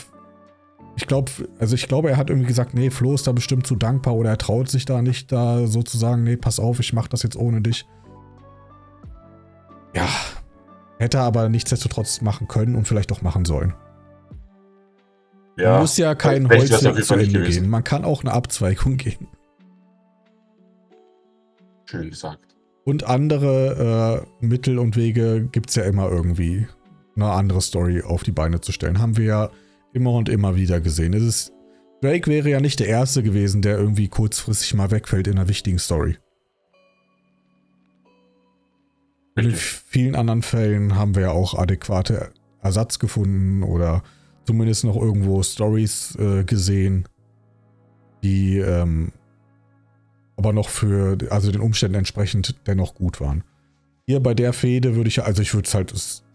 ich 0.96 1.08
glaube, 1.08 1.32
also 1.60 1.76
ich 1.76 1.88
glaube, 1.88 2.10
er 2.10 2.18
hat 2.18 2.30
irgendwie 2.30 2.48
gesagt, 2.48 2.74
nee, 2.74 2.90
Flo 2.90 3.14
ist 3.14 3.28
da 3.28 3.32
bestimmt 3.32 3.66
zu 3.66 3.76
dankbar 3.76 4.16
oder 4.16 4.32
er 4.32 4.38
traut 4.38 4.70
sich 4.70 4.86
da 4.86 5.02
nicht, 5.02 5.32
da 5.32 5.68
sozusagen, 5.68 6.24
nee, 6.24 6.38
pass 6.38 6.60
auf, 6.60 6.80
ich 6.80 6.94
mach 6.94 7.08
das 7.08 7.24
jetzt 7.24 7.38
ohne 7.38 7.62
dich. 7.62 7.86
Ja, 9.96 10.08
hätte 11.00 11.18
er 11.18 11.24
aber 11.24 11.50
nichtsdestotrotz 11.50 12.22
machen 12.22 12.48
können 12.48 12.76
und 12.76 12.88
vielleicht 12.88 13.12
auch 13.12 13.22
machen 13.22 13.46
sollen. 13.46 13.74
ja. 15.58 15.72
Man 15.72 15.82
muss 15.82 15.98
ja 15.98 16.14
auf 16.14 16.24
Holzweg 16.24 17.06
zu 17.06 17.14
Ende 17.16 17.44
gehen. 17.44 17.70
Man 17.70 17.84
kann 17.84 18.06
auch 18.06 18.24
eine 18.24 18.34
Abzweigung 18.34 18.98
gehen. 18.98 19.28
Schön 21.86 22.10
gesagt. 22.10 22.56
Und 22.84 23.06
andere 23.06 24.26
äh, 24.42 24.46
Mittel 24.46 24.80
und 24.80 24.96
Wege 24.96 25.48
gibt 25.52 25.70
es 25.70 25.76
ja 25.76 25.84
immer 25.84 26.10
irgendwie, 26.10 26.68
eine 27.18 27.32
andere 27.32 27.62
Story 27.62 28.02
auf 28.02 28.24
die 28.24 28.32
Beine 28.32 28.62
zu 28.62 28.72
stellen. 28.72 29.00
Haben 29.00 29.18
wir 29.18 29.26
ja 29.26 29.52
immer 29.94 30.14
und 30.14 30.30
immer 30.30 30.56
wieder 30.56 30.80
gesehen. 30.80 31.14
Es 31.14 31.24
ist, 31.24 31.54
Drake 32.02 32.30
wäre 32.30 32.50
ja 32.50 32.60
nicht 32.60 32.80
der 32.80 32.88
Erste 32.88 33.24
gewesen, 33.24 33.62
der 33.62 33.78
irgendwie 33.78 34.08
kurzfristig 34.08 34.74
mal 34.74 34.92
wegfällt 34.92 35.28
in 35.28 35.38
einer 35.38 35.50
wichtigen 35.50 35.80
Story. 35.80 36.18
Und 39.36 39.46
in 39.46 39.56
vielen 39.56 40.16
anderen 40.16 40.42
Fällen 40.42 40.96
haben 40.96 41.16
wir 41.16 41.24
ja 41.24 41.32
auch 41.32 41.54
adäquate 41.54 42.32
Ersatz 42.62 42.98
gefunden 42.98 43.64
oder 43.64 44.04
zumindest 44.46 44.84
noch 44.84 44.96
irgendwo 44.96 45.44
Stories 45.44 46.16
äh, 46.16 46.44
gesehen, 46.44 47.08
die 48.24 48.58
ähm, 48.58 49.12
aber 50.38 50.54
noch 50.54 50.70
für, 50.70 51.18
also 51.30 51.52
den 51.52 51.62
Umständen 51.62 51.96
entsprechend 51.96 52.56
dennoch 52.68 52.96
gut 52.96 53.20
waren. 53.20 53.44
hier 54.06 54.22
bei 54.22 54.34
der 54.34 54.54
Fehde 54.54 54.96
würde 54.96 55.10
ich, 55.10 55.22
also 55.24 55.42
ich 55.42 55.54
würde 55.54 55.68
es 55.68 55.74
halt, 55.74 55.92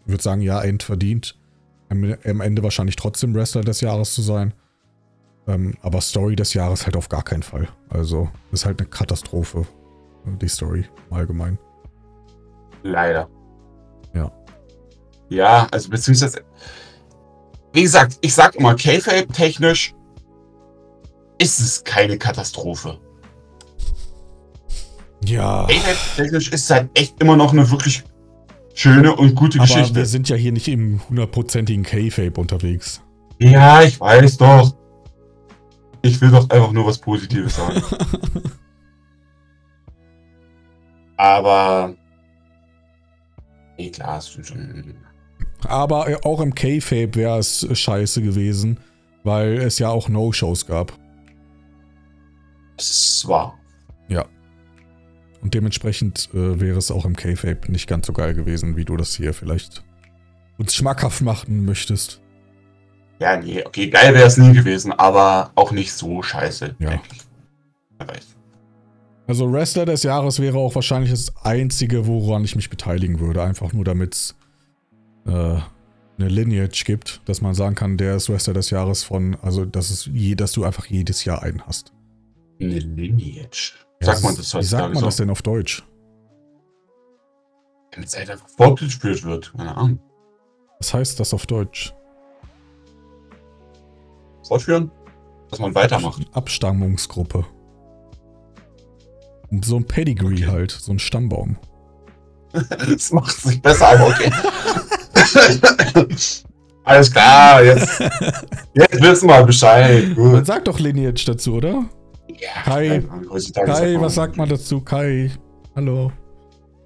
würde 0.07 0.23
sagen, 0.23 0.41
ja, 0.41 0.61
endverdient. 0.63 1.39
Am, 1.89 2.17
am 2.25 2.41
Ende 2.41 2.63
wahrscheinlich 2.63 2.97
trotzdem 2.97 3.35
Wrestler 3.35 3.63
des 3.63 3.81
Jahres 3.81 4.15
zu 4.15 4.23
sein. 4.23 4.55
Ähm, 5.47 5.75
aber 5.83 6.01
Story 6.01 6.37
des 6.37 6.55
Jahres 6.55 6.87
halt 6.87 6.97
auf 6.97 7.09
gar 7.09 7.23
keinen 7.23 7.43
Fall. 7.43 7.69
Also, 7.89 8.31
ist 8.53 8.65
halt 8.65 8.81
eine 8.81 8.89
Katastrophe. 8.89 9.67
Die 10.25 10.49
Story 10.49 10.85
allgemein. 11.11 11.59
Leider. 12.85 13.29
Ja. 14.15 14.31
Ja, 15.29 15.67
also 15.71 15.89
beziehungsweise, 15.89 16.45
wie 17.73 17.83
gesagt, 17.83 18.19
ich 18.21 18.35
sag 18.35 18.55
immer, 18.55 18.75
K-Fape-technisch 18.75 19.95
ist 21.39 21.61
es 21.61 21.83
keine 21.83 22.19
Katastrophe. 22.19 22.99
Ja. 25.25 25.67
K-Fape-technisch 25.67 26.53
ist 26.53 26.65
es 26.65 26.71
halt 26.71 26.91
echt 26.97 27.21
immer 27.21 27.37
noch 27.37 27.53
eine 27.53 27.69
wirklich 27.71 28.05
schöne 28.75 29.15
und 29.15 29.35
gute 29.35 29.59
Aber 29.59 29.67
Geschichte. 29.67 29.95
wir 29.95 30.07
sind 30.07 30.29
ja 30.29 30.37
hier 30.37 30.53
nicht 30.53 30.69
im 30.69 31.01
hundertprozentigen 31.09 31.85
K-Fape 31.85 32.41
unterwegs. 32.41 33.03
Ja, 33.39 33.83
ich 33.83 34.01
weiß 34.01 34.39
doch. 34.39 34.75
Ich 36.03 36.21
will 36.21 36.31
doch 36.31 36.49
einfach 36.51 36.73
nur 36.73 36.87
was 36.87 36.99
Positives 36.99 37.57
sagen. 37.57 37.83
Aber. 41.17 41.95
Nee, 43.79 43.91
klar, 43.91 44.21
stimmt 44.21 44.47
schon. 44.47 44.95
Aber 45.65 46.07
auch 46.25 46.41
im 46.41 46.55
K-Fape 46.55 47.15
wäre 47.15 47.39
es 47.39 47.67
scheiße 47.73 48.23
gewesen, 48.23 48.81
weil 49.23 49.59
es 49.59 49.79
ja 49.79 49.89
auch 49.91 50.09
No-Shows 50.09 50.67
gab. 50.67 50.93
Es 52.77 52.91
ist 52.91 53.29
wahr. 53.29 53.57
Und 55.43 55.55
dementsprechend 55.55 56.31
äh, 56.33 56.61
wäre 56.61 56.79
es 56.79 56.91
auch 56.91 57.05
im 57.05 57.17
K-Fape 57.17 57.71
nicht 57.71 57.89
ganz 57.89 58.07
so 58.07 58.13
geil 58.13 58.33
gewesen, 58.33 58.77
wie 58.77 58.85
du 58.85 58.97
das 58.97 59.17
hier 59.17 59.35
vielleicht 59.35 59.85
uns 60.57 60.75
schmackhaft 60.75 61.21
machen 61.21 61.65
möchtest. 61.65 62.21
Ja, 63.19 63.37
nee, 63.37 63.65
okay, 63.65 63.89
geil 63.89 64.15
wäre 64.15 64.27
es 64.27 64.37
nie 64.37 64.53
gewesen, 64.53 64.93
aber 64.93 65.53
auch 65.55 65.73
nicht 65.73 65.93
so 65.93 66.23
scheiße. 66.23 66.77
Ja. 66.79 66.91
denke 66.91 67.09
ich. 67.13 67.21
Wer 67.99 68.09
weiß. 68.09 68.37
Also 69.27 69.53
Wrestler 69.53 69.87
des 69.87 70.03
Jahres 70.03 70.41
wäre 70.41 70.59
auch 70.59 70.75
wahrscheinlich 70.75 71.11
das 71.11 71.33
einzige, 71.45 72.07
woran 72.07 72.45
ich 72.45 72.57
mich 72.57 72.71
beteiligen 72.71 73.21
würde. 73.21 73.43
Einfach 73.43 73.73
nur 73.73 73.85
damit 73.85 74.15
es 74.15 74.35
äh, 75.27 75.31
eine 75.31 76.29
Lineage 76.29 76.85
gibt, 76.85 77.21
dass 77.27 77.41
man 77.41 77.55
sagen 77.55 77.75
kann, 77.75 77.97
der 77.97 78.17
ist 78.17 78.29
Wrestler 78.29 78.55
des 78.55 78.71
Jahres 78.71 79.05
von, 79.05 79.37
also 79.43 79.65
dass 79.65 79.91
es 79.91 80.07
je, 80.13 80.35
dass 80.35 80.53
du 80.53 80.65
einfach 80.65 80.87
jedes 80.87 81.25
Jahr 81.25 81.43
einen 81.43 81.63
hast. 81.63 81.93
Eine 82.61 82.79
Lineage. 82.79 83.75
Ja, 84.03 84.07
Sagt 84.15 84.23
man 84.25 84.37
das 84.37 84.45
Wie 84.47 84.51
sagt 84.51 84.55
heutzutage 84.65 84.95
man 84.95 85.01
so? 85.01 85.07
das 85.07 85.17
denn 85.17 85.31
auf 85.31 85.43
Deutsch? 85.43 85.83
Wenn 87.95 88.05
es 88.05 88.15
einfach 88.15 88.39
fortgeführt 88.57 89.23
wird. 89.25 89.53
Keine 89.57 89.77
Ahnung. 89.77 89.99
Was 90.81 90.93
heißt 90.95 91.21
das 91.21 91.33
auf 91.35 91.47
Deutsch? 91.47 91.95
Fortführen? 94.47 94.91
Dass 95.51 95.59
man 95.61 95.75
weitermacht. 95.75 96.27
Abstammungsgruppe. 96.33 97.45
So 99.63 99.77
ein 99.77 99.85
Pedigree 99.87 100.35
Okay. 100.35 100.47
halt, 100.47 100.71
so 100.71 100.93
ein 100.93 100.99
Stammbaum. 100.99 101.57
Das 102.53 103.13
macht 103.13 103.37
es 103.37 103.45
nicht 103.47 103.63
besser, 103.63 103.89
aber 103.89 104.09
okay. 104.09 104.31
Alles 106.85 107.13
klar, 107.13 107.63
jetzt, 107.63 108.01
jetzt 108.75 109.01
wissen 109.01 109.29
wir 109.29 109.43
Bescheid. 109.45 110.17
Man 110.17 110.33
Gut. 110.33 110.47
sagt 110.47 110.67
doch 110.69 110.79
Lineage 110.81 111.25
dazu, 111.27 111.55
oder? 111.55 111.85
Ja, 112.39 112.63
Kai, 112.65 113.03
Kai, 113.55 114.01
was 114.01 114.15
sagt 114.15 114.37
man 114.37 114.49
dazu? 114.49 114.81
Kai, 114.81 115.31
hallo. 115.75 116.13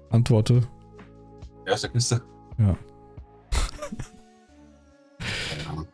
Antworte. 0.09 0.61
Ja, 1.65 1.73
aus 1.73 1.81
der 1.81 1.89
Kiste. 1.89 2.21
Ja. 2.57 2.75
Keine 5.49 5.69
Ahnung. 5.69 5.87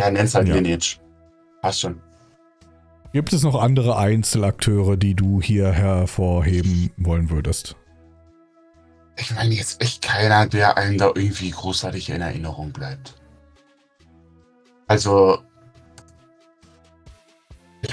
Ja, 0.00 0.10
nenn's 0.10 0.34
halt 0.34 0.48
Ja. 0.48 0.54
Lineage. 0.54 1.00
Passt 1.62 1.80
schon. 1.80 2.00
Gibt 3.12 3.32
es 3.32 3.42
noch 3.44 3.54
andere 3.60 3.96
Einzelakteure, 3.96 4.96
die 4.96 5.14
du 5.14 5.40
hier 5.40 5.70
hervorheben 5.70 6.90
wollen 6.96 7.30
würdest? 7.30 7.76
Ich 9.16 9.32
meine 9.34 9.54
jetzt 9.54 9.80
echt 9.80 10.02
keiner, 10.02 10.46
der 10.46 10.76
einem 10.76 10.98
da 10.98 11.12
irgendwie 11.14 11.50
großartig 11.50 12.10
in 12.10 12.20
Erinnerung 12.20 12.72
bleibt. 12.72 13.14
Also, 14.88 15.38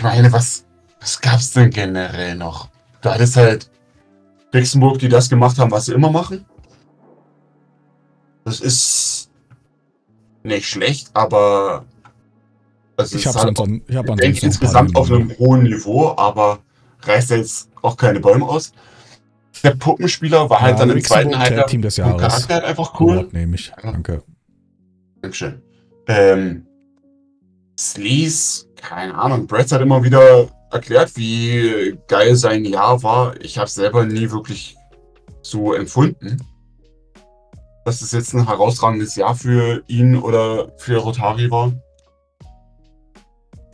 ich 0.01 0.03
meine, 0.03 0.31
was, 0.31 0.65
was 0.99 1.21
gab's 1.21 1.53
denn 1.53 1.69
generell 1.69 2.35
noch? 2.35 2.69
Du 3.01 3.09
hattest 3.11 3.37
halt 3.37 3.69
Luxemburg, 4.51 4.97
die 4.97 5.09
das 5.09 5.29
gemacht 5.29 5.59
haben, 5.59 5.69
was 5.69 5.85
sie 5.85 5.93
immer 5.93 6.09
machen. 6.09 6.43
Das 8.43 8.61
ist 8.61 9.29
nicht 10.41 10.67
schlecht, 10.67 11.11
aber 11.13 11.85
also 12.97 13.15
Ich 13.15 13.27
habe 13.27 13.37
halt 13.37 13.47
ansonsten, 13.49 13.83
ich 13.87 13.95
hab 13.95 14.07
denke 14.17 14.43
insgesamt 14.43 14.95
auf 14.95 15.11
einem 15.11 15.37
hohen 15.37 15.63
Niveau, 15.63 16.15
aber 16.17 16.57
reißt 17.01 17.29
jetzt 17.29 17.69
auch 17.83 17.95
keine 17.95 18.19
Bäume 18.19 18.47
aus. 18.47 18.73
Der 19.63 19.75
Puppenspieler 19.75 20.49
war 20.49 20.61
halt 20.61 20.79
Ja, 20.79 20.85
dann 20.87 20.97
im 20.97 21.03
zweiten 21.03 21.29
Tag 21.29 21.41
Halbjahr 21.41 21.67
Team 21.67 21.83
des 21.83 21.97
Jahres. 21.97 22.19
Charakter 22.19 22.53
halt 22.55 22.63
einfach 22.63 22.99
cool. 22.99 23.19
Award 23.19 23.33
nehme 23.33 23.53
ich. 23.53 23.71
Danke. 23.83 24.23
Dankeschön. 25.21 25.61
Ähm, 26.07 26.65
Sleaze, 27.79 28.65
keine 28.81 29.15
Ahnung, 29.15 29.47
Bretz 29.47 29.71
hat 29.71 29.81
immer 29.81 30.03
wieder 30.03 30.49
erklärt, 30.71 31.15
wie 31.15 31.97
geil 32.07 32.35
sein 32.35 32.65
Jahr 32.65 33.01
war. 33.03 33.39
Ich 33.41 33.57
habe 33.57 33.69
selber 33.69 34.05
nie 34.05 34.31
wirklich 34.31 34.75
so 35.41 35.73
empfunden. 35.73 36.37
Dass 37.85 38.01
es 38.01 38.11
jetzt 38.11 38.33
ein 38.33 38.47
herausragendes 38.47 39.15
Jahr 39.15 39.35
für 39.35 39.83
ihn 39.87 40.15
oder 40.17 40.71
für 40.77 40.97
Rotari 40.97 41.49
war. 41.49 41.73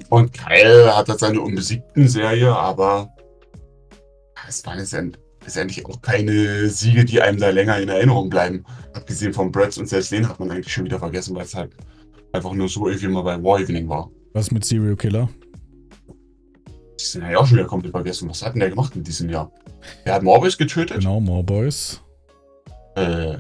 Und 0.10 0.32
Kyle 0.34 0.96
hat 0.96 1.10
halt 1.10 1.20
seine 1.20 1.42
unbesiegten 1.42 2.08
Serie, 2.08 2.56
aber 2.56 3.10
es 4.48 4.66
waren 4.66 4.78
letztendlich 4.78 5.86
auch 5.86 6.02
keine 6.02 6.70
Siege, 6.70 7.04
die 7.04 7.22
einem 7.22 7.40
da 7.40 7.50
länger 7.50 7.80
in 7.80 7.90
Erinnerung 7.90 8.30
bleiben. 8.30 8.64
Abgesehen 8.94 9.34
von 9.34 9.52
Bretts 9.52 9.78
und 9.78 9.88
selbst 9.88 10.12
den 10.12 10.30
hat 10.30 10.40
man 10.40 10.52
eigentlich 10.52 10.74
schon 10.74 10.86
wieder 10.86 11.00
vergessen, 11.00 11.36
weil 11.36 11.44
es 11.44 11.54
halt 11.54 11.76
einfach 12.32 12.54
nur 12.54 12.70
so 12.70 12.88
irgendwie 12.88 13.10
mal 13.10 13.24
bei 13.24 13.44
War 13.44 13.60
Evening 13.60 13.90
war. 13.90 14.10
Was 14.38 14.52
mit 14.52 14.64
Serial 14.64 14.96
Killer? 14.96 15.30
Die 17.00 17.04
sind 17.04 17.28
ja 17.28 17.40
auch 17.40 17.48
schon 17.48 17.58
wieder 17.58 17.66
komplett 17.66 17.92
vergessen. 17.92 18.30
Was 18.30 18.46
hat 18.46 18.54
denn 18.54 18.60
der 18.60 18.70
gemacht 18.70 18.96
in 18.96 19.04
diesem 19.04 19.32
Jahr? 19.32 19.52
Der 20.06 20.14
hat 20.14 20.22
Morbius 20.22 20.60
getötet. 20.60 21.00
Genau, 21.00 21.20
More 21.20 21.44
Boys. 21.44 22.04
Äh, 22.96 23.38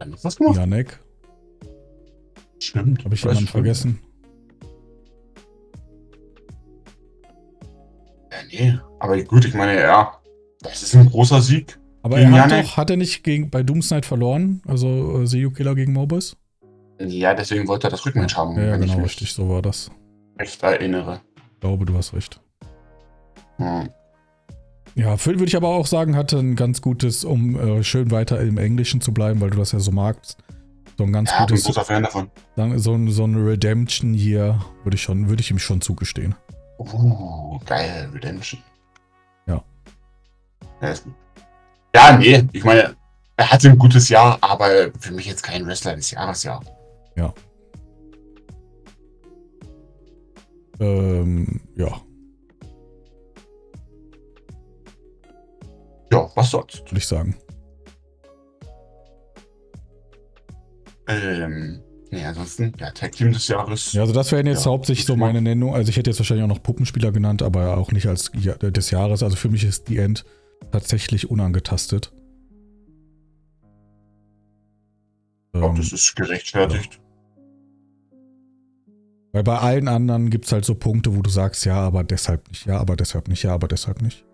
hat 0.00 0.08
was 0.22 0.36
gemacht? 0.36 0.56
Janek. 0.56 0.98
Stimmt. 2.60 3.04
Habe 3.04 3.14
ich 3.14 3.22
jemanden 3.22 3.46
vergessen? 3.46 4.00
Ja, 8.30 8.38
nee. 8.50 8.78
Aber 9.00 9.22
gut, 9.24 9.44
ich 9.44 9.52
meine, 9.52 9.78
ja, 9.78 10.14
das 10.62 10.82
ist 10.82 10.94
ein 10.94 11.10
großer 11.10 11.42
Sieg. 11.42 11.78
Aber 12.02 12.18
er 12.18 12.30
hat 12.30 12.50
Janek? 12.50 12.64
doch, 12.64 12.76
hat 12.78 12.88
er 12.88 12.96
nicht 12.96 13.22
gegen, 13.22 13.50
bei 13.50 13.62
Doomsnight 13.62 14.06
verloren? 14.06 14.62
Also 14.66 15.20
äh, 15.20 15.26
Serial 15.26 15.50
Killer 15.50 15.74
gegen 15.74 15.92
More 15.92 16.06
Boys? 16.06 16.34
Ja, 17.00 17.34
deswegen 17.34 17.68
wollte 17.68 17.88
er 17.88 17.90
das 17.90 18.06
Rückmatch 18.06 18.34
haben, 18.34 18.56
Ja, 18.56 18.78
genau, 18.78 19.02
richtig, 19.02 19.34
so 19.34 19.46
war 19.50 19.60
das. 19.60 19.90
Recht 20.38 20.62
erinnere. 20.62 21.20
Ich 21.54 21.60
glaube, 21.60 21.84
du 21.84 21.96
hast 21.96 22.12
recht. 22.14 22.40
Hm. 23.56 23.88
Ja, 24.94 25.16
Phil 25.16 25.34
würde 25.34 25.46
ich 25.46 25.56
aber 25.56 25.68
auch 25.68 25.86
sagen, 25.86 26.16
hatte 26.16 26.38
ein 26.38 26.54
ganz 26.56 26.82
gutes, 26.82 27.24
um 27.24 27.58
äh, 27.58 27.82
schön 27.84 28.10
weiter 28.10 28.40
im 28.40 28.58
Englischen 28.58 29.00
zu 29.00 29.12
bleiben, 29.14 29.40
weil 29.40 29.50
du 29.50 29.58
das 29.58 29.72
ja 29.72 29.78
so 29.80 29.90
magst. 29.90 30.38
So 30.98 31.04
ein 31.04 31.12
ganz 31.12 31.30
Ja, 31.30 31.36
ich 31.36 31.38
bin 31.38 31.44
ein 31.44 31.48
gutes, 31.48 31.64
großer 31.64 31.84
Fan 31.84 32.02
davon. 32.02 32.30
so, 32.78 32.92
ein- 32.94 33.08
so 33.10 33.24
eine 33.24 33.46
Redemption 33.46 34.12
hier, 34.12 34.60
würde 34.84 34.96
ich 34.96 35.02
schon, 35.02 35.28
würde 35.30 35.40
ich 35.40 35.50
ihm 35.50 35.58
schon 35.58 35.80
zugestehen. 35.80 36.34
Uh, 36.78 37.58
geil, 37.64 38.10
Redemption. 38.12 38.60
Ja. 39.46 39.62
Ja. 40.82 40.94
Ja, 41.94 42.16
nee, 42.18 42.44
ich 42.52 42.64
meine, 42.64 42.94
er 43.36 43.50
hatte 43.50 43.68
ein 43.70 43.78
gutes 43.78 44.08
Jahr, 44.08 44.36
aber 44.42 44.90
für 44.98 45.12
mich 45.12 45.26
jetzt 45.26 45.42
kein 45.42 45.66
Wrestler 45.66 45.94
des 45.96 46.10
Jahres, 46.10 46.42
ja. 46.42 46.60
Ähm, 50.80 51.60
ja, 51.76 52.00
Ja, 56.12 56.30
was 56.34 56.50
sonst? 56.50 56.80
würde 56.90 56.98
ich 56.98 57.06
sagen. 57.06 57.34
Ähm, 61.08 61.82
nee, 62.10 62.24
ansonsten, 62.24 62.72
ja, 62.78 62.90
Tag 62.90 63.12
Team 63.12 63.32
des 63.32 63.48
Jahres. 63.48 63.92
Ja, 63.92 64.02
also 64.02 64.12
das 64.12 64.30
wären 64.30 64.46
jetzt 64.46 64.64
Ja, 64.66 64.70
hauptsächlich 64.72 65.06
so 65.06 65.16
meine 65.16 65.40
Nennung. 65.40 65.74
Also 65.74 65.88
ich 65.90 65.96
hätte 65.96 66.10
jetzt 66.10 66.18
wahrscheinlich 66.20 66.44
auch 66.44 66.48
noch 66.48 66.62
Puppenspieler 66.62 67.12
genannt, 67.12 67.42
aber 67.42 67.76
auch 67.78 67.92
nicht 67.92 68.06
als 68.06 68.30
ja, 68.38 68.54
des 68.54 68.90
Jahres. 68.90 69.22
Also 69.22 69.36
für 69.36 69.48
mich 69.48 69.64
ist 69.64 69.88
die 69.88 69.98
End 69.98 70.24
tatsächlich 70.70 71.30
unangetastet. 71.30 72.12
Ich 75.54 75.60
glaube, 75.60 75.74
Ähm, 75.74 75.76
das 75.76 75.92
ist 75.92 76.14
gerechtfertigt. 76.14 77.00
Weil 79.32 79.42
bei 79.42 79.58
allen 79.58 79.88
anderen 79.88 80.30
gibt 80.30 80.46
es 80.46 80.52
halt 80.52 80.64
so 80.64 80.74
Punkte, 80.74 81.16
wo 81.16 81.22
du 81.22 81.30
sagst, 81.30 81.64
ja, 81.64 81.76
aber 81.76 82.04
deshalb 82.04 82.48
nicht, 82.48 82.66
ja, 82.66 82.78
aber 82.78 82.96
deshalb 82.96 83.28
nicht, 83.28 83.42
ja, 83.42 83.54
aber 83.54 83.68
deshalb 83.68 84.02
nicht. 84.02 84.24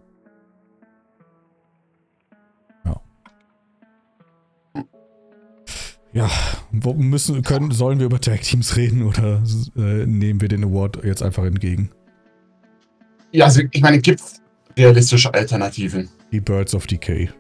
Ja, 6.13 6.31
wo 6.73 6.95
müssen, 6.95 7.43
können, 7.43 7.71
sollen 7.71 7.99
wir 7.99 8.07
über 8.07 8.21
Tag 8.21 8.43
Teams 8.43 8.77
reden 8.77 9.03
oder 9.03 9.43
äh, 9.77 10.07
nehmen 10.07 10.41
wir 10.41 10.49
den 10.49 10.65
Award 10.65 11.05
jetzt 11.05 11.23
einfach 11.23 11.45
entgegen? 11.45 11.91
Ja, 13.31 13.45
also 13.45 13.63
ich 13.71 13.83
meine, 13.83 13.99
gibt 14.01 14.21
es 14.21 14.41
realistische 14.77 15.33
Alternativen? 15.33 16.09
Die 16.33 16.41
Birds 16.41 16.75
of 16.75 16.87
Decay. 16.87 17.31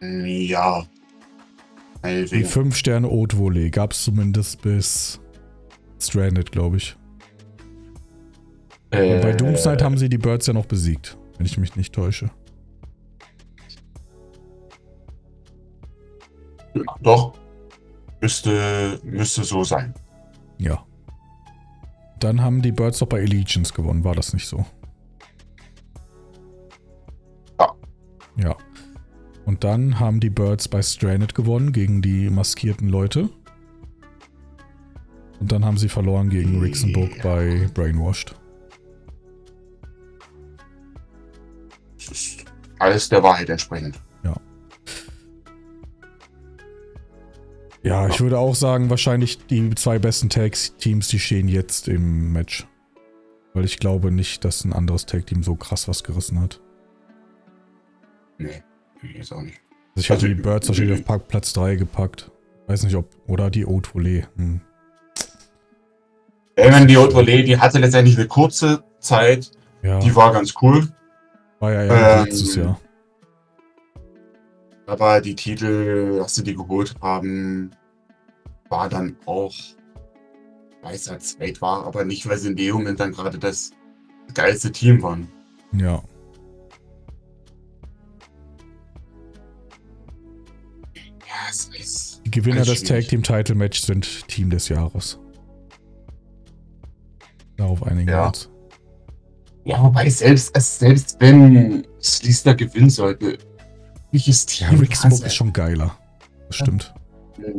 Ja. 0.00 0.86
Die 2.02 2.06
Meinetwegen. 2.06 2.46
5 2.46 2.76
Sterne 2.76 3.10
Haute 3.10 3.36
Volée 3.36 3.70
gab 3.70 3.92
es 3.92 4.02
zumindest 4.02 4.62
bis 4.62 5.20
Stranded, 5.98 6.50
glaube 6.50 6.78
ich. 6.78 6.96
Äh, 8.90 9.20
bei 9.20 9.32
Doomsnight 9.32 9.82
haben 9.82 9.98
sie 9.98 10.08
die 10.08 10.18
Birds 10.18 10.46
ja 10.46 10.52
noch 10.52 10.66
besiegt, 10.66 11.16
wenn 11.36 11.46
ich 11.46 11.58
mich 11.58 11.76
nicht 11.76 11.94
täusche. 11.94 12.30
Doch. 17.00 17.34
Müsste, 18.20 19.00
müsste 19.02 19.44
so 19.44 19.64
sein. 19.64 19.94
Ja. 20.58 20.84
Dann 22.18 22.42
haben 22.42 22.60
die 22.60 22.72
Birds 22.72 22.98
doch 22.98 23.06
bei 23.06 23.20
Allegiance 23.20 23.72
gewonnen, 23.72 24.04
war 24.04 24.14
das 24.14 24.34
nicht 24.34 24.46
so? 24.46 24.66
Ja. 27.58 27.72
Ja. 28.36 28.56
Und 29.46 29.64
dann 29.64 29.98
haben 29.98 30.20
die 30.20 30.30
Birds 30.30 30.68
bei 30.68 30.82
Stranded 30.82 31.34
gewonnen 31.34 31.72
gegen 31.72 32.02
die 32.02 32.30
maskierten 32.30 32.88
Leute. 32.88 33.28
Und 35.40 35.50
dann 35.52 35.64
haben 35.64 35.78
sie 35.78 35.88
verloren 35.88 36.28
gegen 36.28 36.60
Rixenburg 36.60 37.16
Ja. 37.16 37.22
bei 37.22 37.68
Brainwashed. 37.74 38.34
Das 41.96 42.08
ist 42.10 42.44
alles 42.78 43.08
der 43.08 43.22
Wahrheit 43.22 43.48
entsprechend. 43.48 43.98
Ja, 47.82 48.08
ich 48.08 48.20
würde 48.20 48.38
auch 48.38 48.54
sagen, 48.54 48.90
wahrscheinlich 48.90 49.46
die 49.46 49.74
zwei 49.74 49.98
besten 49.98 50.28
Tag-Teams, 50.28 51.08
die 51.08 51.18
stehen 51.18 51.48
jetzt 51.48 51.88
im 51.88 52.30
Match. 52.32 52.66
Weil 53.54 53.64
ich 53.64 53.78
glaube 53.78 54.10
nicht, 54.12 54.44
dass 54.44 54.64
ein 54.64 54.74
anderes 54.74 55.06
Tag-Team 55.06 55.42
so 55.42 55.56
krass 55.56 55.88
was 55.88 56.04
gerissen 56.04 56.38
hat. 56.40 56.60
Nee, 58.38 58.62
ich 59.02 59.16
jetzt 59.16 59.32
auch 59.32 59.42
nicht. 59.42 59.60
Also 59.96 60.00
ich 60.00 60.10
hatte 60.10 60.26
Also, 60.26 60.28
die 60.28 60.34
Birds 60.42 60.68
wahrscheinlich 60.68 61.00
auf 61.00 61.04
Park- 61.06 61.28
Platz 61.28 61.52
3 61.52 61.76
gepackt. 61.76 62.30
Weiß 62.66 62.82
nicht, 62.84 62.94
ob. 62.94 63.08
Oder 63.26 63.50
die 63.50 63.64
Haute 63.64 63.90
Volée. 63.90 64.26
Hm. 64.36 64.60
Meine, 66.56 66.86
die 66.86 66.96
Haute 66.96 67.14
Volée, 67.16 67.42
die 67.42 67.58
hatte 67.58 67.78
letztendlich 67.78 68.16
eine 68.18 68.28
kurze 68.28 68.84
Zeit. 69.00 69.50
Ja, 69.82 69.98
Die 69.98 70.14
war 70.14 70.32
ganz 70.32 70.52
cool. 70.60 70.86
war 71.58 71.72
ja 71.72 71.82
eher 71.84 72.18
ähm, 72.18 72.24
letztes 72.26 72.54
Jahr. 72.54 72.78
Aber 74.86 75.20
die 75.20 75.34
Titel, 75.34 76.18
dass 76.18 76.34
sie 76.34 76.42
die 76.44 76.54
geholt 76.54 76.94
haben, 77.00 77.70
war 78.68 78.88
dann 78.88 79.16
auch, 79.24 79.54
weil 80.82 80.94
es 80.96 81.08
halt 81.08 81.22
zweit 81.22 81.62
war, 81.62 81.86
aber 81.86 82.04
nicht, 82.04 82.28
weil 82.28 82.36
sie 82.38 82.48
in 82.48 82.56
dem 82.56 82.74
Moment 82.74 83.00
dann 83.00 83.12
gerade 83.12 83.38
das 83.38 83.70
geilste 84.34 84.70
Team 84.72 85.02
waren. 85.02 85.28
Ja. 85.72 86.02
Ja, 91.50 91.56
es 91.56 91.68
ist. 91.80 92.22
Die 92.24 92.30
Gewinner 92.30 92.64
des 92.64 92.80
schwierig. 92.80 93.08
Tag-Team-Title-Match 93.08 93.80
sind 93.80 94.28
Team 94.28 94.50
des 94.50 94.68
Jahres. 94.68 95.18
Darauf 97.56 97.82
einigen 97.82 98.06
wir 98.06 98.14
Ja. 98.14 98.26
uns. 98.28 98.48
Ja, 99.64 99.82
wobei 99.82 100.08
selbst, 100.08 100.56
selbst 100.56 101.16
wenn 101.20 101.86
Sleaster 102.00 102.54
gewinnen 102.54 102.88
sollte, 102.90 103.36
welches 104.10 104.46
Team. 104.46 104.68
Ja, 104.72 104.78
Rick 104.78 104.96
Smoke 104.96 105.26
ist 105.26 105.34
schon 105.34 105.52
geiler. 105.52 105.96
Das 106.46 106.56
stimmt. 106.56 106.94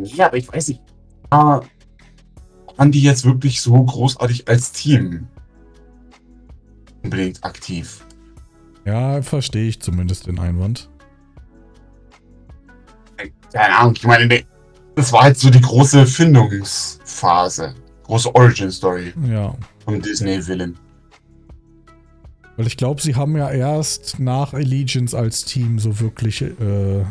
Ja, 0.03 0.27
aber 0.27 0.37
ich 0.37 0.51
weiß 0.51 0.69
nicht. 0.69 0.81
Ah, 1.29 1.61
waren 2.77 2.91
die 2.91 3.01
jetzt 3.03 3.23
wirklich 3.25 3.61
so 3.61 3.83
großartig 3.83 4.47
als 4.47 4.71
Team 4.71 5.27
unbedingt 7.03 7.43
aktiv? 7.43 8.05
Ja, 8.85 9.21
verstehe 9.21 9.67
ich 9.67 9.81
zumindest 9.81 10.27
den 10.27 10.39
Einwand. 10.39 10.89
Keine 13.53 13.77
Ahnung, 13.77 13.93
ich 13.95 14.05
meine, 14.05 14.27
ne, 14.27 14.43
das 14.95 15.11
war 15.11 15.23
halt 15.23 15.37
so 15.37 15.49
die 15.49 15.61
große 15.61 16.05
Findungsphase. 16.05 17.75
Große 18.03 18.33
Origin-Story 18.35 19.13
Ja. 19.29 19.55
vom 19.85 20.01
Disney-Villain. 20.01 20.77
Weil 22.57 22.67
ich 22.67 22.77
glaube, 22.77 23.01
sie 23.01 23.15
haben 23.15 23.35
ja 23.37 23.49
erst 23.49 24.19
nach 24.19 24.53
Allegiance 24.53 25.17
als 25.17 25.45
Team 25.45 25.79
so 25.79 25.99
wirklich. 25.99 26.41
Äh, 26.41 27.05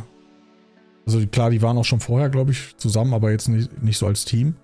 also 1.07 1.27
klar, 1.27 1.51
die 1.51 1.63
waren 1.63 1.79
auch 1.79 1.85
schon 1.85 2.01
vorher, 2.01 2.29
glaube 2.29 2.53
ich, 2.53 2.77
zusammen, 2.77 3.15
aber 3.15 3.31
jetzt 3.31 3.49
nicht, 3.49 3.83
nicht 3.83 3.99
so 3.99 4.07
als 4.07 4.25
Team, 4.25 4.55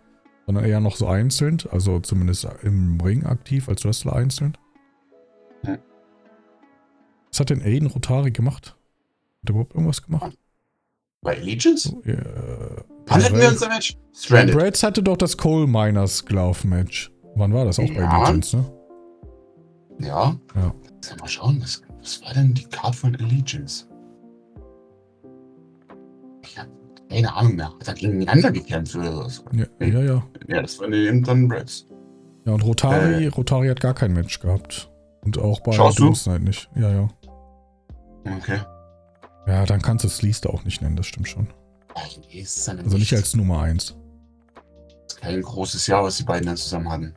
sondern 0.44 0.64
eher 0.64 0.80
noch 0.80 0.96
so 0.96 1.06
einzeln. 1.08 1.58
Also 1.72 1.98
zumindest 2.00 2.46
im 2.62 3.00
Ring 3.00 3.24
aktiv, 3.24 3.68
als 3.68 3.84
Wrestler 3.84 4.14
einzeln. 4.14 4.56
Ja. 5.64 5.78
Was 7.32 7.40
hat 7.40 7.50
denn 7.50 7.62
Aiden 7.62 7.88
Rotari 7.88 8.30
gemacht? 8.30 8.76
Hat 9.42 9.48
er 9.48 9.50
überhaupt 9.50 9.74
irgendwas 9.74 10.02
gemacht? 10.02 10.36
Bei 11.26 11.36
Allegiance? 11.38 11.88
Äh, 12.04 12.16
Wann 13.08 13.22
hatten 13.24 13.36
wir 13.36 13.48
unser 13.48 13.68
Match? 13.68 13.96
Stranded. 14.14 14.56
Brads 14.56 14.82
hatte 14.84 15.02
doch 15.02 15.16
das 15.16 15.36
Coal 15.36 15.66
Miners 15.66 16.24
Glove 16.24 16.66
Match. 16.66 17.12
Wann 17.34 17.52
war 17.52 17.64
das? 17.64 17.78
Auch 17.80 17.86
bei 17.88 17.94
Ja. 17.94 18.08
Allegiance, 18.10 18.56
ne? 18.56 18.64
Ja. 19.98 20.36
Ja. 20.54 20.74
Lass 21.02 21.16
mal 21.18 21.28
schauen, 21.28 21.58
was, 21.60 21.82
was 22.00 22.22
war 22.22 22.32
denn 22.34 22.54
die 22.54 22.64
Card 22.66 22.94
von 22.94 23.16
Allegiance? 23.16 23.86
Ich 26.44 26.56
hab 26.58 26.68
keine 27.10 27.34
Ahnung 27.34 27.56
mehr. 27.56 27.72
Hat 27.80 27.88
er 27.88 27.94
gegeneinander 27.94 28.52
gekämpft 28.52 28.94
oder 28.94 29.28
so? 29.28 29.42
Ja, 29.52 29.66
ja, 29.84 30.00
ja. 30.02 30.22
Ja, 30.46 30.62
das 30.62 30.78
waren 30.80 30.92
eben 30.92 31.24
dann 31.24 31.48
Brads. 31.48 31.86
Ja, 32.44 32.52
und 32.52 32.64
Rotari, 32.64 33.24
Äh. 33.24 33.28
Rotari 33.28 33.66
hat 33.68 33.80
gar 33.80 33.94
kein 33.94 34.12
Match 34.12 34.38
gehabt. 34.38 34.90
Und 35.24 35.38
auch 35.38 35.58
bei 35.60 35.72
Schaust? 35.72 35.98
Doomsnight 35.98 36.42
nicht. 36.42 36.70
Ja, 36.76 36.88
ja. 36.90 37.08
Okay. 38.38 38.60
Ja, 39.46 39.64
dann 39.64 39.80
kannst 39.80 40.04
du 40.04 40.08
Sleaster 40.08 40.50
auch 40.52 40.64
nicht 40.64 40.82
nennen, 40.82 40.96
das 40.96 41.06
stimmt 41.06 41.28
schon. 41.28 41.48
Es 42.32 42.56
ist 42.56 42.68
Also 42.68 42.98
nicht 42.98 43.14
als 43.14 43.34
Nummer 43.34 43.60
1. 43.62 43.96
kein 45.20 45.40
großes 45.40 45.86
Jahr, 45.86 46.02
was 46.04 46.16
die 46.18 46.24
beiden 46.24 46.46
dann 46.46 46.56
zusammen 46.56 46.90
hatten. 46.90 47.14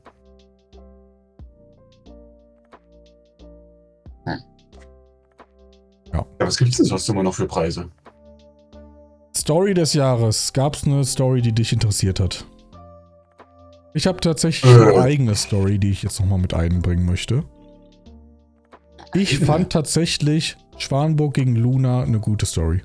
Hm. 4.26 4.40
Ja. 6.14 6.20
Ja, 6.20 6.26
was 6.40 6.58
gibt's 6.58 6.78
denn 6.78 6.86
sonst 6.86 7.10
immer 7.10 7.24
noch 7.24 7.34
für 7.34 7.48
Preise? 7.48 7.90
Story 9.36 9.74
des 9.74 9.94
Jahres. 9.94 10.54
Gab 10.54 10.76
es 10.76 10.84
eine 10.86 11.04
Story, 11.06 11.42
die 11.42 11.54
dich 11.54 11.74
interessiert 11.74 12.20
hat? 12.20 12.46
Ich 13.94 14.06
habe 14.08 14.20
tatsächlich 14.20 14.72
Äh. 14.72 14.76
eine 14.92 15.02
eigene 15.02 15.36
Story, 15.36 15.80
die 15.80 15.90
ich 15.92 16.04
jetzt 16.04 16.20
nochmal 16.20 16.40
mit 16.40 16.54
einbringen 16.54 17.06
möchte. 17.06 17.44
Ich 19.14 19.40
fand 19.40 19.72
tatsächlich 19.72 20.56
Schwanburg 20.80 21.36
gegen 21.36 21.56
Luna 21.56 22.04
eine 22.04 22.20
gute 22.20 22.46
Story. 22.46 22.82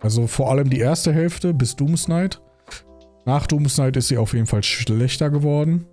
Also 0.00 0.26
vor 0.26 0.50
allem 0.50 0.68
die 0.68 0.80
erste 0.80 1.12
Hälfte 1.12 1.54
bis 1.54 1.76
Doomsnight. 1.76 2.42
Nach 3.24 3.46
Doomsnight 3.46 3.96
ist 3.96 4.08
sie 4.08 4.18
auf 4.18 4.34
jeden 4.34 4.46
Fall 4.46 4.62
schlechter 4.62 5.30
geworden. 5.30 5.86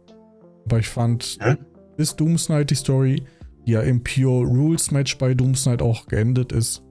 Aber 0.66 0.80
ich 0.80 0.90
fand 0.90 1.38
Hä? 1.42 1.56
bis 1.96 2.16
Doomsnight 2.16 2.70
die 2.70 2.76
Story, 2.76 3.24
die 3.66 3.72
ja 3.72 3.82
im 3.82 4.04
Pure 4.04 4.46
Rules 4.46 4.92
Match 4.92 5.18
bei 5.18 5.34
Doomsnight 5.34 5.82
auch 5.82 6.08
geendet 6.08 6.52
ist, 6.52 6.84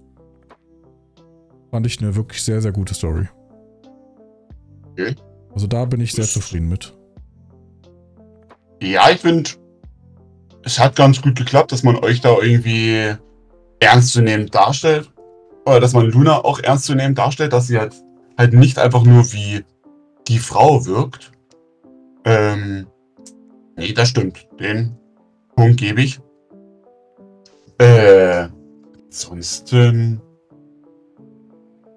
fand 1.70 1.87
ich 1.87 2.00
eine 2.00 2.14
wirklich 2.14 2.42
sehr, 2.42 2.62
sehr 2.62 2.72
gute 2.72 2.94
Story. 2.94 3.29
Okay. 4.92 5.14
Also 5.53 5.66
da 5.66 5.85
bin 5.85 6.00
ich 6.00 6.12
sehr 6.12 6.24
zufrieden 6.24 6.68
mit. 6.68 6.96
Ja, 8.83 9.11
ich 9.11 9.18
finde, 9.20 9.50
es 10.64 10.79
hat 10.79 10.96
ganz 10.96 11.20
gut 11.20 11.37
geklappt, 11.37 11.72
dass 11.72 11.83
man 11.83 11.96
euch 11.96 12.20
da 12.20 12.37
irgendwie 12.40 13.14
ernstzunehmend 13.81 14.55
darstellt. 14.55 15.11
Oder 15.66 15.81
dass 15.81 15.93
man 15.93 16.07
Luna 16.11 16.38
auch 16.45 16.61
ernstzunehmend 16.61 17.19
darstellt, 17.19 17.53
dass 17.53 17.66
sie 17.66 17.79
halt, 17.79 17.95
halt 18.38 18.53
nicht 18.55 18.79
einfach 18.79 19.03
nur 19.03 19.31
wie 19.33 19.64
die 20.29 20.38
Frau 20.38 20.85
wirkt. 20.87 21.33
Ähm, 22.25 22.87
nee, 23.77 23.93
das 23.93 24.09
stimmt. 24.09 24.47
Den 24.59 24.97
Punkt 25.57 25.79
gebe 25.79 26.03
ich. 26.03 26.21
Äh, 27.79 28.49
ansonsten. 29.07 30.21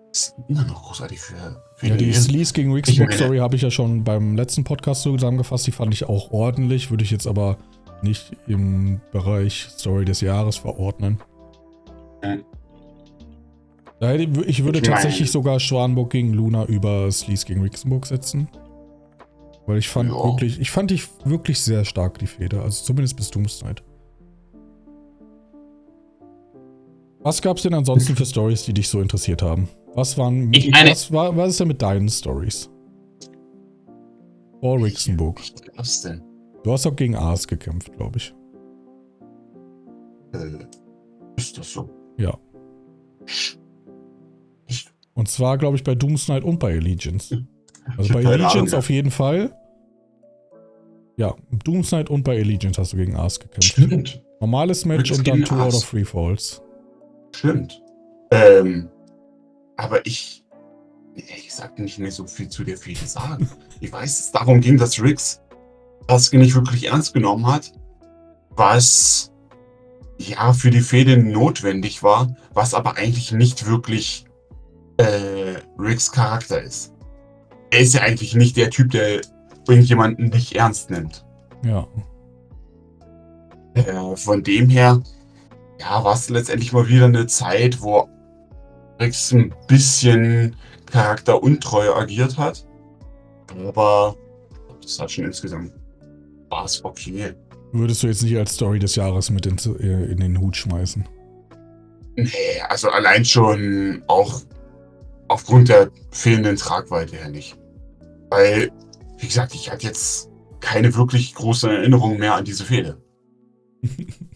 Was 0.10 0.28
ist 0.28 0.36
da 0.50 0.63
noch 0.63 0.84
großartig 0.84 1.19
für, 1.19 1.62
für 1.78 1.88
Ja, 1.88 1.96
die? 1.96 2.13
Sleaze 2.13 2.54
gegen 2.54 2.69
Ich 2.72 2.76
Ricksburg 2.88 3.08
meine- 3.10 3.17
Story 3.17 3.38
habe 3.39 3.56
ich 3.56 3.63
ja 3.63 3.72
schon 3.72 4.04
beim 4.04 4.36
letzten 4.36 4.63
Podcast 4.63 5.02
so 5.02 5.13
zusammengefasst. 5.13 5.65
Die 5.67 5.72
fand 5.72 5.93
ich 5.93 6.08
auch 6.08 6.32
ordentlich, 6.32 6.91
würde 6.91 7.04
ich 7.04 7.12
jetzt 7.12 7.28
aber 7.28 7.58
nicht 8.02 8.32
im 8.48 9.02
Bereich 9.12 9.67
Story 9.72 10.06
des 10.06 10.22
Jahres 10.22 10.58
verordnen. 10.58 11.19
Ich- 14.45 14.63
würde 14.65 14.79
Ich 14.79 14.83
tatsächlich 14.86 15.31
sogar 15.31 15.59
Schwanburg 15.59 16.09
gegen 16.09 16.33
Luna 16.33 16.65
über 16.65 17.09
Sleaze 17.12 17.45
gegen 17.45 17.62
Ricksburg 17.62 18.05
setzen. 18.05 18.49
Weil 19.65 19.77
ich 19.77 19.88
fand 19.88 20.09
Ja. 20.09 20.15
wirklich, 20.23 20.59
ich 20.59 20.71
fand 20.71 20.91
die 20.91 21.01
wirklich 21.23 21.59
sehr 21.62 21.86
stark, 21.86 22.17
die 22.19 22.27
Feder. 22.27 22.63
Also 22.63 22.83
zumindest 22.83 23.15
bis 23.15 23.31
Doomsnight. 23.31 23.81
Was 27.21 27.41
gab 27.41 27.55
es 27.55 27.63
denn 27.63 27.73
ansonsten 27.73 28.17
für 28.17 28.25
Stories, 28.25 28.63
die 28.65 28.73
dich 28.73 28.89
so 28.89 28.99
interessiert 28.99 29.41
haben? 29.41 29.69
Was 29.95 30.17
waren. 30.17 30.51
Ich 30.53 30.69
meine- 30.71 30.91
was, 30.91 31.09
war, 31.13 31.36
was 31.38 31.51
ist 31.51 31.59
denn 31.62 31.69
mit 31.69 31.81
deinen 31.81 32.09
Stories? 32.09 32.69
Vor 34.59 34.83
Rixenburg. 34.83 35.39
Was 35.39 35.62
gab's 35.75 36.01
denn? 36.01 36.21
Du 36.63 36.71
hast 36.73 36.86
auch 36.86 36.95
gegen 36.95 37.15
Ars 37.15 37.47
gekämpft, 37.47 37.93
glaube 37.93 38.17
ich. 38.17 38.33
Äh, 40.33 40.65
ist 41.38 41.57
das 41.57 41.71
so? 41.71 41.89
Ja. 42.17 42.38
Und 45.13 45.28
zwar, 45.30 45.58
glaube 45.58 45.78
ich, 45.78 45.84
bei 45.84 45.95
Doomsnight 45.95 46.43
und 46.43 46.60
bei 46.60 46.73
Allegiance. 46.76 47.45
Also 47.97 48.04
Ich 48.04 48.12
hab 48.15 48.23
bei 48.23 48.30
Allegiance 48.30 48.78
auf 48.78 48.89
jeden 48.89 49.12
Fall. 49.12 49.56
Ja, 51.17 51.36
Doomsnight 51.63 52.10
und 52.10 52.23
bei 52.23 52.39
Allegiance 52.39 52.80
hast 52.82 52.93
du 52.93 52.97
gegen 52.97 53.15
Ars 53.15 53.39
gekämpft. 53.39 53.63
stimmt. 53.71 54.23
Normales 54.39 54.86
Match 54.86 55.12
und 55.12 55.28
dann 55.28 55.43
Two 55.43 55.56
out 55.56 55.62
Ars. 55.62 55.76
of 55.76 55.89
Three 55.89 56.04
Falls. 56.06 56.62
Stimmt. 57.36 57.82
Ähm, 58.32 58.89
aber 59.78 60.06
ich, 60.06 60.43
ehrlich 61.15 61.47
gesagt, 61.47 61.78
nicht 61.80 61.99
mehr 61.99 62.12
so 62.12 62.26
viel 62.26 62.49
zu 62.49 62.63
der 62.63 62.78
Fehde 62.78 63.06
sagen. 63.06 63.47
Ich 63.80 63.91
weiß, 63.91 64.19
es 64.19 64.32
darum 64.32 64.60
ging, 64.60 64.78
dass 64.78 65.02
Riggs 65.02 65.39
das 66.08 66.32
nicht 66.34 66.56
wirklich 66.56 66.88
ernst 66.88 67.13
genommen 67.13 67.45
hat, 67.47 67.71
was 68.49 69.32
ja 70.17 70.54
für 70.54 70.69
die 70.69 70.82
Fehde 70.82 71.17
notwendig 71.17 72.04
war, 72.04 72.36
was 72.54 72.73
aber 72.73 72.97
eigentlich 72.97 73.32
nicht 73.32 73.67
wirklich 73.67 74.26
äh, 74.97 75.56
Riggs 75.78 76.12
Charakter 76.12 76.62
ist. 76.62 76.93
Er 77.71 77.80
ist 77.80 77.93
ja 77.93 78.02
eigentlich 78.02 78.36
nicht 78.36 78.58
der 78.58 78.69
Typ, 78.69 78.91
der 78.91 79.21
irgendjemanden 79.67 80.28
nicht 80.30 80.56
ernst 80.56 80.89
nimmt. 80.89 81.26
Ja. 81.65 81.88
Äh, 83.73 84.15
von 84.15 84.43
dem 84.43 84.69
her, 84.69 85.02
ja, 85.80 86.04
war 86.04 86.13
es 86.13 86.30
letztendlich 86.30 86.73
mal 86.73 86.88
wieder 86.88 87.06
eine 87.06 87.26
Zeit, 87.26 87.82
wo 87.82 88.08
Rex 88.99 89.32
ein 89.32 89.54
bisschen 89.67 90.56
charakteruntreu 90.86 91.93
agiert 91.95 92.38
hat. 92.38 92.67
Aber 93.67 94.15
das 94.82 94.99
hat 94.99 95.12
schon 95.12 95.26
insgesamt 95.26 95.71
war 96.54 96.65
es 96.65 96.86
okay. 96.86 97.34
Würdest 97.73 98.03
du 98.03 98.07
jetzt 98.07 98.21
nicht 98.21 98.38
als 98.38 98.53
Story 98.53 98.77
des 98.77 98.95
Jahres 98.95 99.31
mit 99.31 99.47
in, 99.47 99.57
äh, 99.79 100.12
in 100.12 100.17
den 100.17 100.39
Hut 100.39 100.55
schmeißen? 100.55 101.09
Nee, 102.15 102.29
also 102.69 102.89
allein 102.89 103.25
schon 103.25 104.03
auch 104.07 104.41
aufgrund 105.27 105.69
der 105.69 105.89
fehlenden 106.12 106.55
Tragweite 106.55 107.15
her 107.15 107.29
nicht. 107.29 107.57
Weil, 108.29 108.71
wie 109.17 109.25
gesagt, 109.25 109.55
ich 109.55 109.71
hatte 109.71 109.88
jetzt 109.88 110.29
keine 110.59 110.93
wirklich 110.93 111.33
große 111.33 111.67
Erinnerung 111.67 112.19
mehr 112.19 112.36
an 112.36 112.45
diese 112.45 112.63
Fehde. 112.63 113.01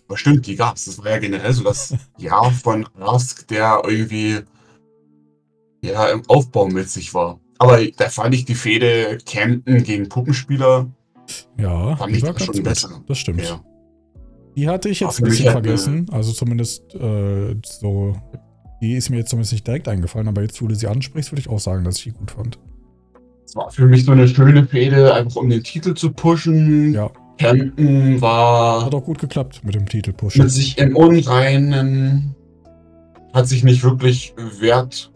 Aber 0.07 0.17
stimmt, 0.17 0.47
die 0.47 0.55
gab's. 0.55 0.85
Das 0.85 0.97
war 0.97 1.11
ja 1.11 1.19
generell 1.19 1.53
so 1.53 1.63
das 1.63 1.93
Jahr 2.17 2.51
von 2.51 2.87
Rask, 2.95 3.47
der 3.49 3.83
irgendwie 3.85 4.39
ja 5.83 6.07
im 6.07 6.23
Aufbau 6.27 6.67
mit 6.67 6.89
sich 6.89 7.13
war. 7.13 7.39
Aber 7.59 7.85
da 7.85 8.09
fand 8.09 8.33
ich 8.33 8.45
die 8.45 8.55
Fehde 8.55 9.19
Camden 9.25 9.83
gegen 9.83 10.09
Puppenspieler 10.09 10.89
Ja, 11.59 11.95
Fand 11.95 12.11
die 12.13 12.17
ich 12.17 12.23
war 12.23 12.29
das 12.33 12.37
ganz 12.37 12.45
schon 12.45 12.55
gut. 12.55 12.63
besser. 12.63 13.01
Das 13.07 13.17
stimmt. 13.17 13.41
ja. 13.41 13.61
Die 14.55 14.67
hatte 14.67 14.89
ich 14.89 14.99
jetzt 14.99 15.19
ein 15.19 15.25
bisschen 15.25 15.45
halt 15.45 15.53
vergessen. 15.63 16.07
Also 16.11 16.31
zumindest 16.31 16.95
äh, 16.95 17.55
so. 17.63 18.15
Die 18.81 18.93
ist 18.95 19.09
mir 19.09 19.17
jetzt 19.17 19.29
zumindest 19.29 19.53
nicht 19.53 19.65
direkt 19.65 19.87
eingefallen, 19.87 20.27
aber 20.27 20.41
jetzt, 20.43 20.61
wo 20.61 20.67
du 20.67 20.75
sie 20.75 20.87
ansprichst, 20.87 21.31
würde 21.31 21.39
ich 21.41 21.49
auch 21.49 21.59
sagen, 21.59 21.83
dass 21.83 21.97
ich 21.97 22.03
die 22.03 22.11
gut 22.11 22.31
fand. 22.31 22.59
Es 23.45 23.55
war 23.55 23.71
für 23.71 23.85
mich 23.87 24.05
so 24.05 24.11
eine 24.11 24.27
schöne 24.27 24.65
Fehde, 24.67 25.13
einfach 25.13 25.37
um 25.37 25.49
den 25.49 25.63
Titel 25.63 25.93
zu 25.95 26.11
pushen. 26.11 26.93
Ja. 26.93 27.09
Camden 27.39 28.19
war 28.19 28.85
Hat 28.85 28.95
auch 28.95 29.03
gut 29.03 29.19
geklappt 29.19 29.61
mit 29.63 29.75
dem 29.75 29.87
Titel 29.87 30.11
Push. 30.11 30.37
mit 30.37 30.49
sich 30.51 30.77
im 30.79 30.95
Unreinen, 30.95 32.35
hat 33.33 33.47
sich 33.47 33.63
nicht 33.63 33.83
wirklich 33.83 34.33
wert, 34.59 35.11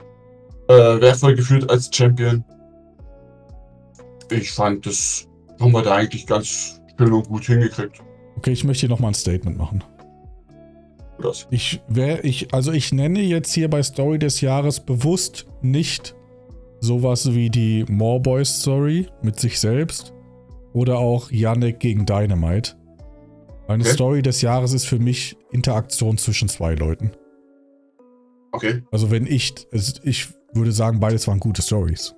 äh, 0.67 0.73
wertvoll 1.01 1.35
gefühlt 1.35 1.67
als 1.69 1.89
Champion. 1.91 2.43
Ich 4.29 4.51
fand, 4.51 4.85
das 4.85 5.27
haben 5.61 5.71
wir 5.71 5.81
da 5.83 5.95
eigentlich 5.95 6.25
ganz 6.25 6.81
schön 6.97 7.13
und 7.13 7.27
gut 7.27 7.45
hingekriegt. 7.45 8.01
Okay, 8.37 8.51
ich 8.51 8.63
möchte 8.63 8.81
hier 8.81 8.89
nochmal 8.89 9.11
ein 9.11 9.15
Statement 9.15 9.57
machen. 9.57 9.83
Das. 11.21 11.47
Ich 11.51 11.81
wäre, 11.87 12.21
ich, 12.21 12.53
also 12.53 12.71
ich 12.71 12.91
nenne 12.91 13.21
jetzt 13.21 13.53
hier 13.53 13.69
bei 13.69 13.83
Story 13.83 14.17
des 14.17 14.41
Jahres 14.41 14.79
bewusst 14.79 15.45
nicht 15.61 16.15
sowas 16.79 17.35
wie 17.35 17.49
die 17.49 17.85
More 17.87 18.19
Boys 18.19 18.61
Story 18.61 19.07
mit 19.21 19.39
sich 19.39 19.59
selbst 19.59 20.13
oder 20.73 20.97
auch 20.97 21.29
Yannick 21.29 21.79
gegen 21.79 22.05
Dynamite. 22.05 22.73
Eine 23.67 23.83
Okay. 23.83 23.93
Story 23.93 24.21
des 24.23 24.41
Jahres 24.41 24.73
ist 24.73 24.85
für 24.85 24.97
mich 24.97 25.37
Interaktion 25.51 26.17
zwischen 26.17 26.49
zwei 26.49 26.73
Leuten. 26.73 27.11
Okay. 28.51 28.81
Also 28.91 29.11
wenn 29.11 29.27
ich, 29.27 29.53
also 29.71 30.01
ich 30.03 30.27
würde 30.53 30.71
sagen, 30.71 30.99
beides 30.99 31.27
waren 31.27 31.39
gute 31.39 31.61
Stories. 31.61 32.15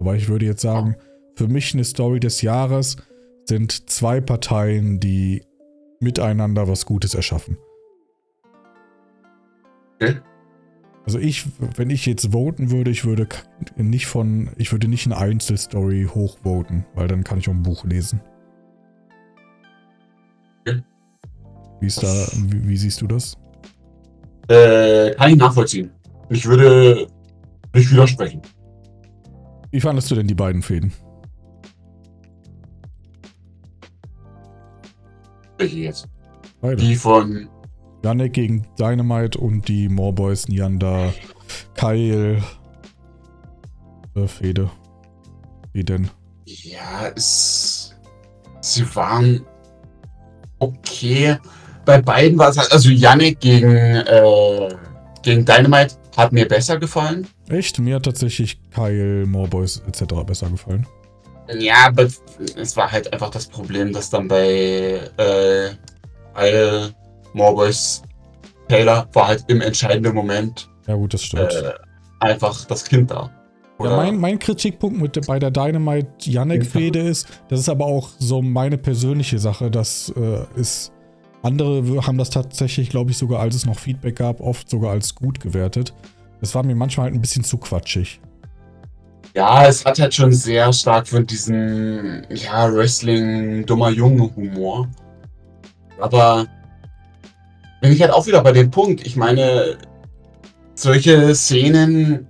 Aber 0.00 0.16
ich 0.16 0.28
würde 0.28 0.46
jetzt 0.46 0.62
sagen, 0.62 0.96
für 1.34 1.48
mich 1.48 1.74
eine 1.74 1.84
Story 1.84 2.20
des 2.20 2.42
Jahres 2.42 2.96
sind 3.44 3.90
zwei 3.90 4.20
Parteien, 4.20 5.00
die 5.00 5.42
miteinander 6.00 6.68
was 6.68 6.86
Gutes 6.86 7.14
erschaffen. 7.14 7.56
Okay. 9.94 10.20
Also 11.04 11.18
ich, 11.18 11.46
wenn 11.76 11.90
ich 11.90 12.06
jetzt 12.06 12.32
voten 12.32 12.70
würde, 12.70 12.90
ich 12.90 13.04
würde 13.04 13.26
nicht 13.76 14.06
von, 14.06 14.50
ich 14.56 14.70
würde 14.70 14.86
nicht 14.86 15.06
eine 15.06 15.16
Einzelstory 15.16 16.08
hochvoten, 16.12 16.84
weil 16.94 17.08
dann 17.08 17.24
kann 17.24 17.38
ich 17.38 17.48
auch 17.48 17.54
ein 17.54 17.62
Buch 17.62 17.84
lesen. 17.84 18.20
Okay. 20.60 20.82
Wie 21.80 21.86
ist 21.86 22.02
da, 22.02 22.26
wie, 22.36 22.68
wie 22.68 22.76
siehst 22.76 23.00
du 23.00 23.08
das? 23.08 23.36
Äh, 24.48 25.14
kann 25.14 25.30
ich 25.30 25.36
nachvollziehen. 25.36 25.90
Ich 26.30 26.46
würde 26.46 27.08
nicht 27.74 27.90
widersprechen. 27.90 28.42
Wie 29.70 29.80
fandest 29.80 30.10
du 30.10 30.14
denn 30.14 30.26
die 30.26 30.34
beiden 30.34 30.62
Fäden? 30.62 30.92
Welche 35.62 35.78
jetzt? 35.78 36.08
Beide. 36.60 36.76
Die 36.76 36.96
von 36.96 37.48
Yannick 38.04 38.32
gegen 38.32 38.66
Dynamite 38.78 39.38
und 39.38 39.68
die 39.68 39.88
More 39.88 40.12
Boys, 40.12 40.48
Nyanda, 40.48 41.12
Kyle, 41.74 42.42
äh, 44.16 44.26
Fede. 44.26 44.70
Wie 45.72 45.84
denn? 45.84 46.10
Ja, 46.46 47.12
es. 47.14 47.94
Sie 48.60 48.84
waren 48.94 49.44
okay. 50.58 51.36
Bei 51.84 52.00
beiden 52.00 52.38
war 52.38 52.50
es 52.50 52.58
halt, 52.58 52.72
also 52.72 52.90
Yannick 52.90 53.40
gegen, 53.40 53.74
äh, 53.74 54.68
gegen 55.22 55.44
Dynamite 55.44 55.94
hat 56.16 56.32
mir 56.32 56.46
besser 56.46 56.78
gefallen. 56.78 57.26
Echt? 57.48 57.78
Mir 57.78 57.96
hat 57.96 58.04
tatsächlich 58.04 58.60
Kyle, 58.70 59.26
More 59.26 59.48
Boys 59.48 59.82
etc. 59.86 60.24
besser 60.26 60.50
gefallen. 60.50 60.86
Ja, 61.58 61.86
aber 61.86 62.08
es 62.56 62.76
war 62.76 62.90
halt 62.90 63.12
einfach 63.12 63.30
das 63.30 63.46
Problem, 63.46 63.92
dass 63.92 64.10
dann 64.10 64.28
bei 64.28 65.00
äh, 65.16 65.70
alle 66.34 66.94
Morboys 67.34 68.02
Taylor 68.68 69.08
war 69.12 69.28
halt 69.28 69.44
im 69.48 69.60
entscheidenden 69.60 70.14
Moment 70.14 70.68
Ja 70.86 70.94
gut, 70.94 71.12
das 71.14 71.22
stimmt. 71.24 71.52
äh, 71.52 71.72
einfach 72.20 72.64
das 72.66 72.84
Kind 72.84 73.10
da. 73.10 73.30
Ja, 73.82 73.96
mein, 73.96 74.16
mein 74.18 74.38
Kritikpunkt 74.38 75.00
mit, 75.00 75.16
der- 75.16 75.22
bei 75.22 75.38
der 75.40 75.50
Dynamite-Yannick-Fehde 75.50 77.00
ist, 77.00 77.26
das 77.48 77.58
ist 77.60 77.68
aber 77.68 77.86
auch 77.86 78.10
so 78.18 78.40
meine 78.40 78.78
persönliche 78.78 79.38
Sache, 79.40 79.70
das 79.70 80.12
äh, 80.16 80.44
ist, 80.60 80.92
andere 81.42 81.82
haben 82.06 82.16
das 82.18 82.30
tatsächlich, 82.30 82.90
glaube 82.90 83.10
ich, 83.10 83.18
sogar 83.18 83.40
als 83.40 83.56
es 83.56 83.66
noch 83.66 83.78
Feedback 83.78 84.16
gab, 84.16 84.40
oft 84.40 84.70
sogar 84.70 84.92
als 84.92 85.14
gut 85.16 85.40
gewertet. 85.40 85.92
Das 86.40 86.54
war 86.54 86.62
mir 86.64 86.76
manchmal 86.76 87.06
halt 87.06 87.14
ein 87.14 87.20
bisschen 87.20 87.42
zu 87.44 87.58
quatschig. 87.58 88.20
Ja, 89.34 89.66
es 89.66 89.84
hat 89.84 89.98
halt 89.98 90.12
schon 90.14 90.32
sehr 90.32 90.72
stark 90.72 91.08
von 91.08 91.26
diesem, 91.26 92.22
ja, 92.28 92.72
Wrestling-dummer 92.72 93.90
Junge-Humor. 93.90 94.88
Aber 95.98 96.46
bin 97.80 97.92
ich 97.92 98.02
halt 98.02 98.12
auch 98.12 98.26
wieder 98.26 98.42
bei 98.42 98.52
dem 98.52 98.70
Punkt. 98.70 99.06
Ich 99.06 99.16
meine, 99.16 99.78
solche 100.74 101.34
Szenen 101.34 102.28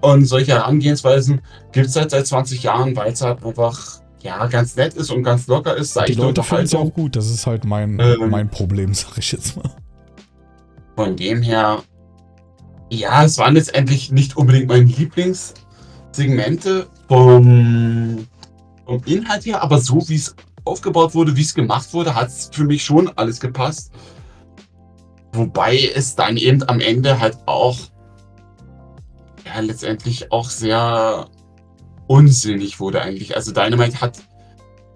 und 0.00 0.24
solche 0.24 0.52
Herangehensweisen 0.52 1.40
gibt 1.72 1.86
es 1.86 1.96
halt 1.96 2.10
seit 2.10 2.26
20 2.26 2.62
Jahren, 2.62 2.96
weil 2.96 3.12
es 3.12 3.22
halt 3.22 3.44
einfach, 3.44 4.00
ja, 4.20 4.46
ganz 4.46 4.76
nett 4.76 4.94
ist 4.94 5.10
und 5.10 5.22
ganz 5.22 5.46
locker 5.46 5.76
ist. 5.76 5.96
Die 6.08 6.14
Leute 6.14 6.42
finden 6.42 6.64
es 6.64 6.74
auch 6.74 6.92
gut, 6.92 7.16
das 7.16 7.30
ist 7.30 7.46
halt 7.46 7.64
mein, 7.64 7.98
Ähm. 8.00 8.30
mein 8.30 8.50
Problem, 8.50 8.94
sag 8.94 9.16
ich 9.18 9.30
jetzt 9.32 9.56
mal. 9.56 9.70
Von 10.96 11.16
dem 11.16 11.42
her, 11.42 11.82
ja, 12.90 13.24
es 13.24 13.38
waren 13.38 13.54
letztendlich 13.54 14.10
nicht 14.10 14.36
unbedingt 14.36 14.68
meine 14.68 14.84
Lieblingssegmente 16.16 16.86
vom, 17.08 18.26
vom 18.84 19.02
Inhalt 19.04 19.46
her, 19.46 19.62
aber 19.62 19.78
so 19.78 20.08
wie 20.08 20.16
es 20.16 20.34
aufgebaut 20.64 21.14
wurde, 21.14 21.36
wie 21.36 21.42
es 21.42 21.54
gemacht 21.54 21.92
wurde, 21.92 22.14
hat 22.14 22.28
es 22.28 22.50
für 22.52 22.64
mich 22.64 22.84
schon 22.84 23.10
alles 23.16 23.40
gepasst. 23.40 23.92
Wobei 25.32 25.78
es 25.94 26.16
dann 26.16 26.36
eben 26.36 26.66
am 26.68 26.80
Ende 26.80 27.20
halt 27.20 27.38
auch, 27.46 27.78
ja, 29.44 29.60
letztendlich 29.60 30.32
auch 30.32 30.48
sehr 30.48 31.26
unsinnig 32.06 32.80
wurde 32.80 33.02
eigentlich. 33.02 33.36
Also 33.36 33.52
Dynamite 33.52 34.00
hat 34.00 34.18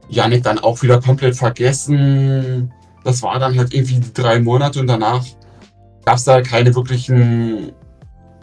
Yannick 0.09 0.43
dann 0.43 0.59
auch 0.59 0.83
wieder 0.83 1.01
komplett 1.01 1.37
vergessen. 1.37 2.73
Das 3.05 3.23
war 3.23 3.39
dann 3.39 3.57
halt 3.57 3.75
irgendwie 3.75 4.01
drei 4.15 4.41
Monate 4.41 4.81
und 4.81 4.87
danach 4.87 5.25
gab 6.05 6.17
es 6.17 6.25
da 6.25 6.41
keine 6.41 6.75
wirklichen 6.75 7.73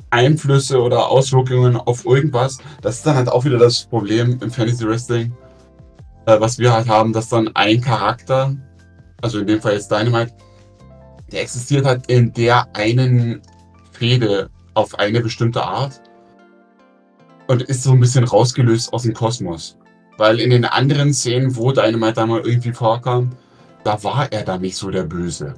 Einflüsse 0.10 0.82
oder 0.82 1.10
Auswirkungen 1.10 1.76
auf 1.76 2.06
irgendwas. 2.06 2.58
Das 2.82 2.98
ist 2.98 3.06
dann 3.06 3.15
halt 3.15 3.30
auch 3.30 3.46
wieder 3.46 3.58
das 3.58 3.86
Problem 3.86 4.38
im 4.41 4.52
Fantasy 4.52 4.88
Wrestling, 4.88 5.36
äh, 6.26 6.39
was 6.39 6.58
wir 6.58 6.74
halt 6.74 6.88
haben, 6.88 7.13
dass 7.13 7.30
dann 7.30 7.50
ein 7.56 7.82
Charakter, 7.82 8.56
also 9.22 9.39
in 9.39 9.48
dem 9.48 9.62
Fall 9.62 9.74
jetzt 9.74 9.91
Dynamite, 9.91 10.34
der 11.32 11.41
existiert 11.41 11.86
halt 11.86 12.10
in 12.10 12.34
der 12.34 12.67
einen 12.74 13.41
Fehde 13.91 14.50
auf 14.74 14.98
eine 14.98 15.22
bestimmte 15.22 15.63
Art 15.63 16.02
und 17.48 17.63
ist 17.63 17.84
so 17.84 17.91
ein 17.91 18.00
bisschen 18.00 18.24
rausgelöst 18.24 18.93
aus 18.93 19.04
dem 19.04 19.13
Kosmos. 19.13 19.78
Weil 20.17 20.39
in 20.39 20.50
den 20.50 20.65
anderen 20.65 21.13
Szenen, 21.13 21.56
wo 21.56 21.72
Dynamite 21.72 22.13
da 22.13 22.26
mal 22.26 22.41
irgendwie 22.41 22.72
vorkam, 22.72 23.32
da 23.84 24.02
war 24.04 24.32
er 24.32 24.43
dann 24.43 24.62
nicht 24.62 24.76
so 24.76 24.89
der 24.89 25.04
Böse. 25.04 25.54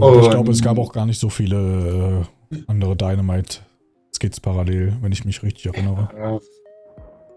Ja, 0.00 0.20
ich 0.22 0.30
glaube, 0.30 0.50
es 0.52 0.62
gab 0.62 0.78
auch 0.78 0.92
gar 0.92 1.06
nicht 1.06 1.20
so 1.20 1.28
viele 1.28 2.24
äh, 2.52 2.56
andere 2.66 2.96
Dynamite-Skits 2.96 4.40
parallel, 4.40 4.96
wenn 5.00 5.12
ich 5.12 5.24
mich 5.24 5.42
richtig 5.42 5.66
erinnere. 5.66 6.08
Ja, 6.16 6.38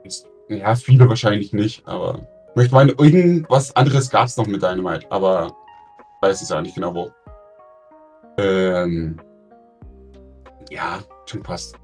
ist- 0.03 0.27
ja, 0.49 0.75
viele 0.75 1.07
wahrscheinlich 1.07 1.53
nicht, 1.53 1.87
aber 1.87 2.27
ich 2.51 2.55
möchte 2.55 2.73
meinen, 2.75 2.89
irgendwas 2.89 3.75
anderes 3.75 4.09
gab 4.09 4.27
es 4.27 4.37
noch 4.37 4.47
mit 4.47 4.61
Dynamite, 4.63 5.05
aber 5.11 5.47
ich 5.99 6.27
weiß 6.27 6.41
es 6.41 6.49
ja 6.49 6.61
nicht 6.61 6.75
genau 6.75 6.93
wo. 6.95 7.11
Ähm, 8.37 9.19
ja, 10.71 10.99
schon 11.25 11.43
passt. 11.43 11.75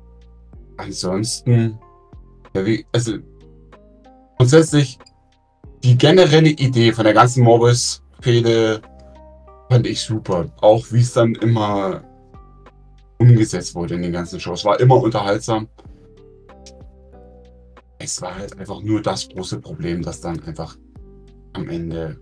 Ansonsten, 0.78 1.80
ja, 2.56 2.66
wie, 2.66 2.86
also 2.92 3.14
grundsätzlich 4.38 4.98
die 5.84 5.98
generelle 5.98 6.50
Idee 6.50 6.92
von 6.92 7.04
der 7.06 7.14
ganzen 7.14 7.44
Morbius-Fehde 7.44 8.82
fand 9.70 9.88
ich 9.88 10.02
super. 10.02 10.48
Auch 10.62 10.86
wie 10.92 11.02
es 11.02 11.14
dann 11.14 11.36
immer 11.36 12.04
umgesetzt 13.20 13.76
wurde 13.76 13.96
in 13.96 14.02
den 14.02 14.12
ganzen 14.14 14.40
Shows. 14.40 14.66
War 14.66 14.80
immer 14.80 14.98
unterhaltsam. 15.02 15.68
Es 18.00 18.22
war 18.22 18.36
halt 18.36 18.58
einfach 18.60 18.82
nur 18.82 19.02
das 19.02 19.28
große 19.30 19.60
Problem, 19.62 20.02
dass 20.02 20.22
dann 20.22 20.42
einfach 20.44 20.76
am 21.54 21.70
Ende 21.70 22.20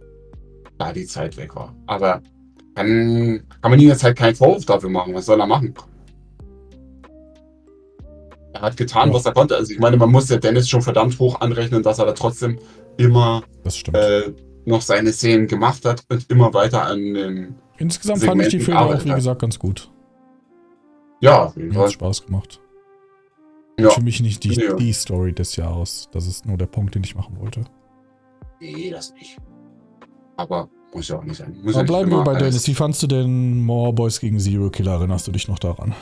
da 0.78 0.94
die 0.94 1.06
Zeit 1.06 1.36
weg 1.38 1.56
war. 1.56 1.76
Aber 1.88 2.22
kann, 2.76 3.44
kann 3.62 3.72
man 3.72 3.80
ihm 3.80 3.90
jetzt 3.90 4.04
halt 4.04 4.18
keinen 4.18 4.36
Vorwurf 4.36 4.66
dafür 4.66 4.90
machen. 4.90 5.14
Was 5.14 5.26
soll 5.26 5.40
er 5.40 5.48
machen? 5.48 5.74
Er 8.54 8.62
hat 8.62 8.78
getan, 8.78 9.10
Ja. 9.10 9.16
was 9.16 9.26
er 9.26 9.34
konnte. 9.34 9.56
Also 9.56 9.74
ich 9.74 9.80
meine, 9.80 9.98
man 9.98 10.12
muss 10.12 10.30
ja 10.30 10.38
Dennis 10.38 10.70
schon 10.70 10.82
verdammt 10.82 11.18
hoch 11.20 11.42
anrechnen, 11.42 11.82
dass 11.84 12.00
er 12.00 12.06
da 12.06 12.14
trotzdem 12.14 12.60
immer 12.98 13.42
Das 13.64 13.76
stimmt. 13.78 13.98
äh, 13.98 14.32
noch 14.66 14.82
seine 14.82 15.12
Szenen 15.12 15.48
gemacht 15.48 15.86
hat 15.86 16.04
und 16.10 16.30
immer 16.30 16.54
weiter 16.54 16.84
an 16.86 17.14
den. 17.14 17.56
Insgesamt 17.78 18.24
fand 18.24 18.42
ich 18.42 18.48
die 18.50 18.60
Segmenten 18.60 18.66
Filme 18.88 18.98
auch, 19.00 19.06
wie 19.06 19.16
gesagt, 19.16 19.42
ganz 19.42 19.60
gut. 19.60 19.92
Ja, 21.22 21.46
auf 21.46 21.56
jeden 21.56 21.70
Mir 21.70 21.76
hat 21.76 21.82
Fall. 21.84 21.92
Spaß 21.92 22.26
gemacht. 22.26 22.60
Ja. 23.80 23.90
Für 23.90 24.02
mich 24.02 24.22
nicht 24.22 24.44
die, 24.44 24.54
Ja. 24.54 24.76
die 24.76 24.94
Story 24.94 25.34
des 25.34 25.56
Jahres. 25.56 26.10
Das 26.12 26.28
ist 26.28 26.46
nur 26.46 26.58
der 26.58 26.68
Punkt, 26.68 26.96
den 26.96 27.04
ich 27.04 27.16
machen 27.16 27.38
wollte. 27.40 27.64
Nee, 28.60 28.92
das 28.92 29.14
nicht. 29.14 29.38
Aber 30.38 30.70
muss 30.94 31.08
ja 31.08 31.18
auch 31.18 31.24
nicht 31.24 31.38
sein. 31.38 31.58
Muss 31.64 31.76
ja 31.76 31.84
bleiben 31.84 32.12
wir 32.12 32.24
bei 32.24 32.36
Dennis. 32.36 32.68
Wie 32.68 32.74
fandst 32.76 33.02
du 33.02 33.08
denn 33.08 33.64
More 33.64 33.94
Boys 33.94 34.20
gegen 34.20 34.40
Zero 34.40 34.70
Killer? 34.70 34.94
Erinnerst 34.94 35.28
du 35.28 35.32
dich 35.32 35.48
noch 35.48 35.60
daran? 35.60 35.96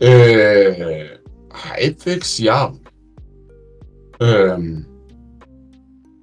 Äh, 0.00 1.16
halbwegs, 1.52 2.38
ja. 2.38 2.72
Ähm, 4.20 4.86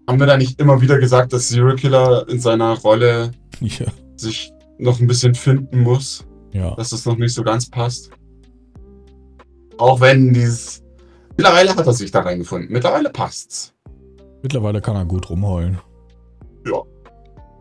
haben 0.08 0.20
wir 0.20 0.28
da 0.28 0.38
nicht 0.38 0.60
immer 0.60 0.82
wieder 0.82 1.00
gesagt, 1.00 1.34
dass 1.34 1.50
Zero 1.50 1.76
Killer 1.76 2.28
in 2.30 2.39
seiner 2.39 2.78
Rolle 2.80 3.32
Ja. 3.62 3.86
sich 4.18 4.52
noch 4.78 5.00
ein 5.00 5.08
bisschen 5.08 5.34
finden 5.36 5.82
muss, 5.82 6.26
Ja. 6.52 6.76
dass 6.76 6.89
das 6.89 7.06
noch 7.06 7.18
nicht 7.18 7.34
so 7.34 7.44
ganz 7.44 7.70
passt? 7.70 8.10
Auch 9.78 10.02
wenn 10.02 10.34
dieses. 10.34 10.84
Mittlerweile 11.38 11.76
hat 11.76 11.86
er 11.88 11.94
sich 11.94 12.12
da 12.12 12.22
reingefunden. 12.22 12.72
Mittlerweile 12.72 13.10
passt's. 13.10 13.74
Mittlerweile 14.44 14.82
kann 14.82 14.96
er 14.96 15.06
gut 15.06 15.30
rumheulen. 15.30 15.80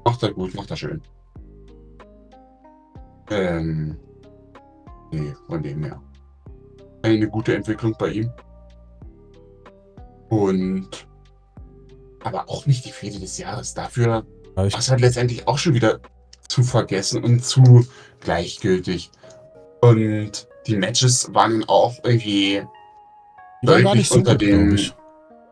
Macht 0.04 0.22
er 0.24 0.32
gut, 0.32 0.52
macht 0.54 0.68
er 0.70 0.76
schön. 0.76 1.00
Ähm. 3.30 3.96
Nee, 5.12 5.32
von 5.46 5.62
dem 5.62 5.84
her. 5.84 6.02
Eine 7.02 7.28
gute 7.28 7.54
Entwicklung 7.54 7.94
bei 7.98 8.08
ihm. 8.10 8.30
Und. 10.28 11.06
Aber 12.24 12.48
auch 12.48 12.66
nicht 12.66 12.84
die 12.84 12.92
Fehde 12.92 13.18
des 13.18 13.38
Jahres. 13.38 13.74
Dafür 13.74 14.24
Ja, 14.56 14.64
ich, 14.66 14.72
war 14.72 14.80
es 14.80 14.90
halt 14.90 15.00
letztendlich 15.00 15.48
auch 15.48 15.58
schon 15.58 15.74
wieder 15.74 16.00
zu 16.48 16.62
vergessen 16.62 17.24
und 17.24 17.44
zu 17.44 17.86
gleichgültig. 18.20 19.10
Und 19.80 20.46
die 20.66 20.76
Matches 20.76 21.32
waren 21.34 21.64
auch 21.68 21.96
irgendwie 22.04 22.62
deutlich 23.62 24.08
so 24.08 24.16
unter 24.16 24.32
gut, 24.32 24.42
den-. 24.42 24.92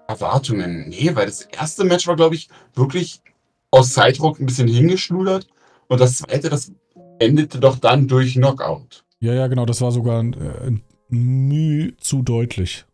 Erwartungen. 0.06 0.88
Nee, 0.88 1.14
weil 1.14 1.26
das 1.26 1.42
erste 1.42 1.84
Match 1.84 2.06
war, 2.08 2.16
glaube 2.16 2.34
ich, 2.34 2.48
wirklich 2.74 3.22
aus 3.70 3.92
Zeitdruck 3.92 4.40
ein 4.40 4.46
bisschen 4.46 4.68
hingeschludert. 4.68 5.46
Und 5.88 6.00
das 6.00 6.18
zweite, 6.18 6.50
das 6.50 6.72
endete 7.20 7.60
doch 7.60 7.78
dann 7.78 8.08
durch 8.08 8.34
Knockout. 8.34 9.04
Ja, 9.20 9.34
ja, 9.34 9.46
genau. 9.46 9.66
Das 9.66 9.80
war 9.80 9.92
sogar 9.92 10.20
äh, 10.20 10.66
ein 10.66 10.82
Mühe 11.08 11.96
zu 11.98 12.22
deutlich. 12.22 12.84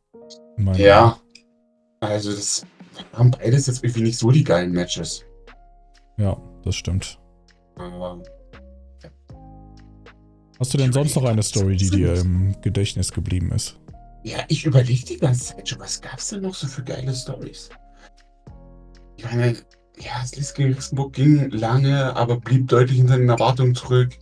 Ja. 0.75 1.19
Also, 2.01 2.33
das 2.33 2.67
haben 3.13 3.31
beides 3.31 3.67
jetzt 3.67 3.83
irgendwie 3.85 4.03
nicht 4.03 4.19
so 4.19 4.31
die 4.31 4.45
geilen 4.45 4.73
Matches. 4.73 5.25
Ja, 6.19 6.37
das 6.63 6.75
stimmt. 6.75 7.19
Aber 7.77 8.23
Hast 10.59 10.73
du 10.73 10.79
denn 10.79 10.93
sonst 10.93 11.15
noch 11.15 11.25
eine 11.25 11.43
Story, 11.43 11.77
die 11.77 11.91
dir 11.91 12.15
im 12.15 12.59
Gedächtnis 12.63 13.13
geblieben 13.13 13.53
ist? 13.53 13.79
ja, 14.27 14.39
ich 14.49 14.67
überlege 14.67 15.05
die 15.05 15.19
ganze 15.19 15.55
Zeit 15.55 15.69
schon, 15.69 15.79
was 15.79 16.01
gab's 16.01 16.31
denn 16.31 16.43
noch 16.43 16.55
so 16.55 16.67
für 16.67 16.83
geile 16.83 17.15
Stories? 17.15 17.69
Ich 19.17 19.25
meine, 19.25 19.57
ja, 20.01 20.25
Sliss 20.27 20.53
gegen 20.53 20.71
Luxemburg 20.73 21.13
ging 21.13 21.49
lange, 21.51 22.15
aber 22.17 22.41
blieb 22.41 22.67
deutlich 22.67 22.99
hinter 22.99 23.19
den 23.19 23.29
Erwartungen 23.29 23.75
zurück. 23.77 24.19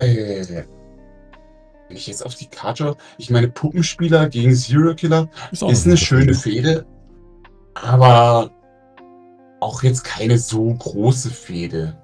Äh, 0.00 0.37
wenn 1.88 1.96
ich 1.96 2.06
jetzt 2.06 2.24
auf 2.24 2.34
die 2.34 2.46
Karte 2.46 2.84
schaue, 2.84 2.96
ich 3.16 3.30
meine, 3.30 3.48
Puppenspieler 3.48 4.28
gegen 4.28 4.54
Zero 4.54 4.94
Killer 4.94 5.28
auch 5.60 5.70
ist 5.70 5.86
eine 5.86 5.96
schöne 5.96 6.34
Fehde. 6.34 6.86
Aber 7.74 8.50
auch 9.60 9.82
jetzt 9.82 10.04
keine 10.04 10.38
so 10.38 10.74
große 10.74 11.30
Fehde. 11.30 11.98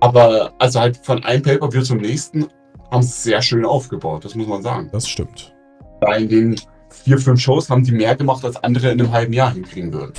Aber 0.00 0.52
also 0.58 0.80
halt 0.80 0.96
von 0.98 1.24
einem 1.24 1.42
Pay-Per-View 1.42 1.82
zum 1.82 1.98
nächsten 1.98 2.46
haben 2.90 3.02
sie 3.02 3.08
es 3.08 3.22
sehr 3.22 3.42
schön 3.42 3.64
aufgebaut, 3.64 4.24
das 4.24 4.34
muss 4.34 4.46
man 4.46 4.62
sagen. 4.62 4.88
Das 4.92 5.08
stimmt. 5.08 5.54
Da 6.00 6.14
in 6.14 6.28
den 6.28 6.60
vier, 6.88 7.18
fünf 7.18 7.40
Shows 7.40 7.68
haben 7.68 7.84
die 7.84 7.92
mehr 7.92 8.16
gemacht, 8.16 8.44
als 8.44 8.56
andere 8.56 8.90
in 8.90 9.00
einem 9.00 9.12
halben 9.12 9.32
Jahr 9.32 9.52
hinkriegen 9.52 9.92
würden. 9.92 10.14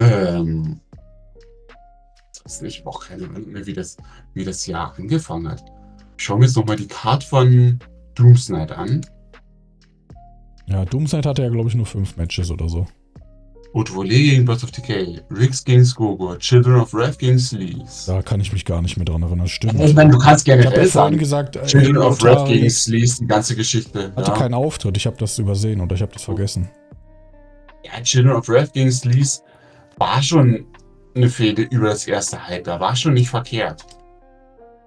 ähm, 0.00 0.80
das 2.42 2.54
ist 2.54 2.62
nicht 2.62 2.86
auch 2.86 3.06
keine 3.06 3.26
Ahnung 3.28 3.52
mehr, 3.52 3.66
wie 3.66 3.72
das, 3.72 3.96
wie 4.34 4.44
das 4.44 4.66
Jahr 4.66 4.94
angefangen 4.98 5.48
hat. 5.48 5.64
Ich 6.18 6.24
schaue 6.24 6.38
mir 6.38 6.46
jetzt 6.46 6.56
nochmal 6.56 6.76
die 6.76 6.88
Card 6.88 7.22
von 7.24 7.78
Doomsnight 8.14 8.72
an. 8.72 9.04
Ja, 10.66 10.84
Doomsnight 10.84 11.26
hatte 11.26 11.42
ja, 11.42 11.48
glaube 11.48 11.68
ich, 11.68 11.74
nur 11.74 11.86
fünf 11.86 12.16
Matches 12.16 12.50
oder 12.50 12.68
so. 12.68 12.86
Haute 13.74 13.92
gegen 14.08 14.46
Birds 14.46 14.64
of 14.64 14.70
Decay, 14.70 15.20
Riggs 15.30 15.62
gegen 15.62 15.84
Skogo, 15.84 16.34
Children 16.36 16.76
of 16.76 16.94
Wrath 16.94 17.18
gegen 17.18 17.38
Sleaze. 17.38 18.06
Da 18.10 18.22
kann 18.22 18.40
ich 18.40 18.50
mich 18.50 18.64
gar 18.64 18.80
nicht 18.80 18.96
mehr 18.96 19.04
dran 19.04 19.22
erinnern. 19.22 19.48
Stimmt. 19.48 19.78
Ich 19.80 19.94
meine, 19.94 20.12
du 20.12 20.18
kannst 20.18 20.46
Ich 20.48 20.52
habe 20.52 20.62
generell 20.62 20.84
ja 20.86 20.90
vorhin 20.90 21.18
sagen, 21.18 21.18
gesagt, 21.18 21.56
äh, 21.56 21.66
Children 21.66 21.98
of 21.98 22.22
Wrath 22.22 22.48
gegen 22.48 22.70
Sleaze, 22.70 23.18
die 23.20 23.26
ganze 23.26 23.54
Geschichte. 23.54 24.12
hatte 24.16 24.30
Ja. 24.30 24.36
keinen 24.38 24.54
Auftritt. 24.54 24.96
Ich 24.96 25.06
habe 25.06 25.18
das 25.18 25.38
übersehen 25.38 25.82
oder 25.82 25.94
ich 25.94 26.00
habe 26.00 26.12
das 26.12 26.22
vergessen. 26.22 26.70
ja, 27.84 28.02
Children 28.02 28.36
of 28.36 28.48
Wrath 28.48 28.72
gegen 28.72 28.90
Sleaze 28.90 29.42
war 29.98 30.22
schon 30.22 30.64
eine 31.14 31.28
Fehde 31.28 31.62
über 31.62 31.88
das 31.90 32.06
erste 32.06 32.46
Halbjahr, 32.46 32.80
war 32.80 32.96
schon 32.96 33.12
nicht 33.12 33.28
verkehrt. 33.28 33.84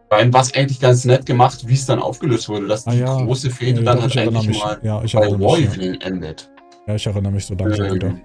War 0.09 0.41
es 0.41 0.53
eigentlich 0.55 0.79
ganz 0.79 1.05
nett 1.05 1.25
gemacht, 1.25 1.67
wie 1.67 1.75
es 1.75 1.85
dann 1.85 1.99
aufgelöst 1.99 2.49
wurde, 2.49 2.67
dass 2.67 2.87
Ah 2.87 2.91
die 2.91 2.97
ja. 2.97 3.15
große 3.23 3.49
Fehde 3.51 3.81
Ja, 3.81 3.85
dann 3.93 4.01
halt 4.01 4.17
eigentlich 4.17 4.47
mich. 4.47 4.59
mal 4.59 4.79
Ja, 4.81 5.03
ich 5.03 5.13
bei 5.13 5.21
erinnere 5.21 5.39
War 5.39 5.57
mich. 5.57 5.65
Ja. 5.67 5.71
Evening 5.73 6.01
endet. 6.01 6.49
ja, 6.87 6.95
ich 6.95 7.05
erinnere 7.05 7.31
mich 7.31 7.45
so 7.45 7.53
langsam 7.53 7.85
Ähm, 7.85 7.93
wieder. 7.93 8.15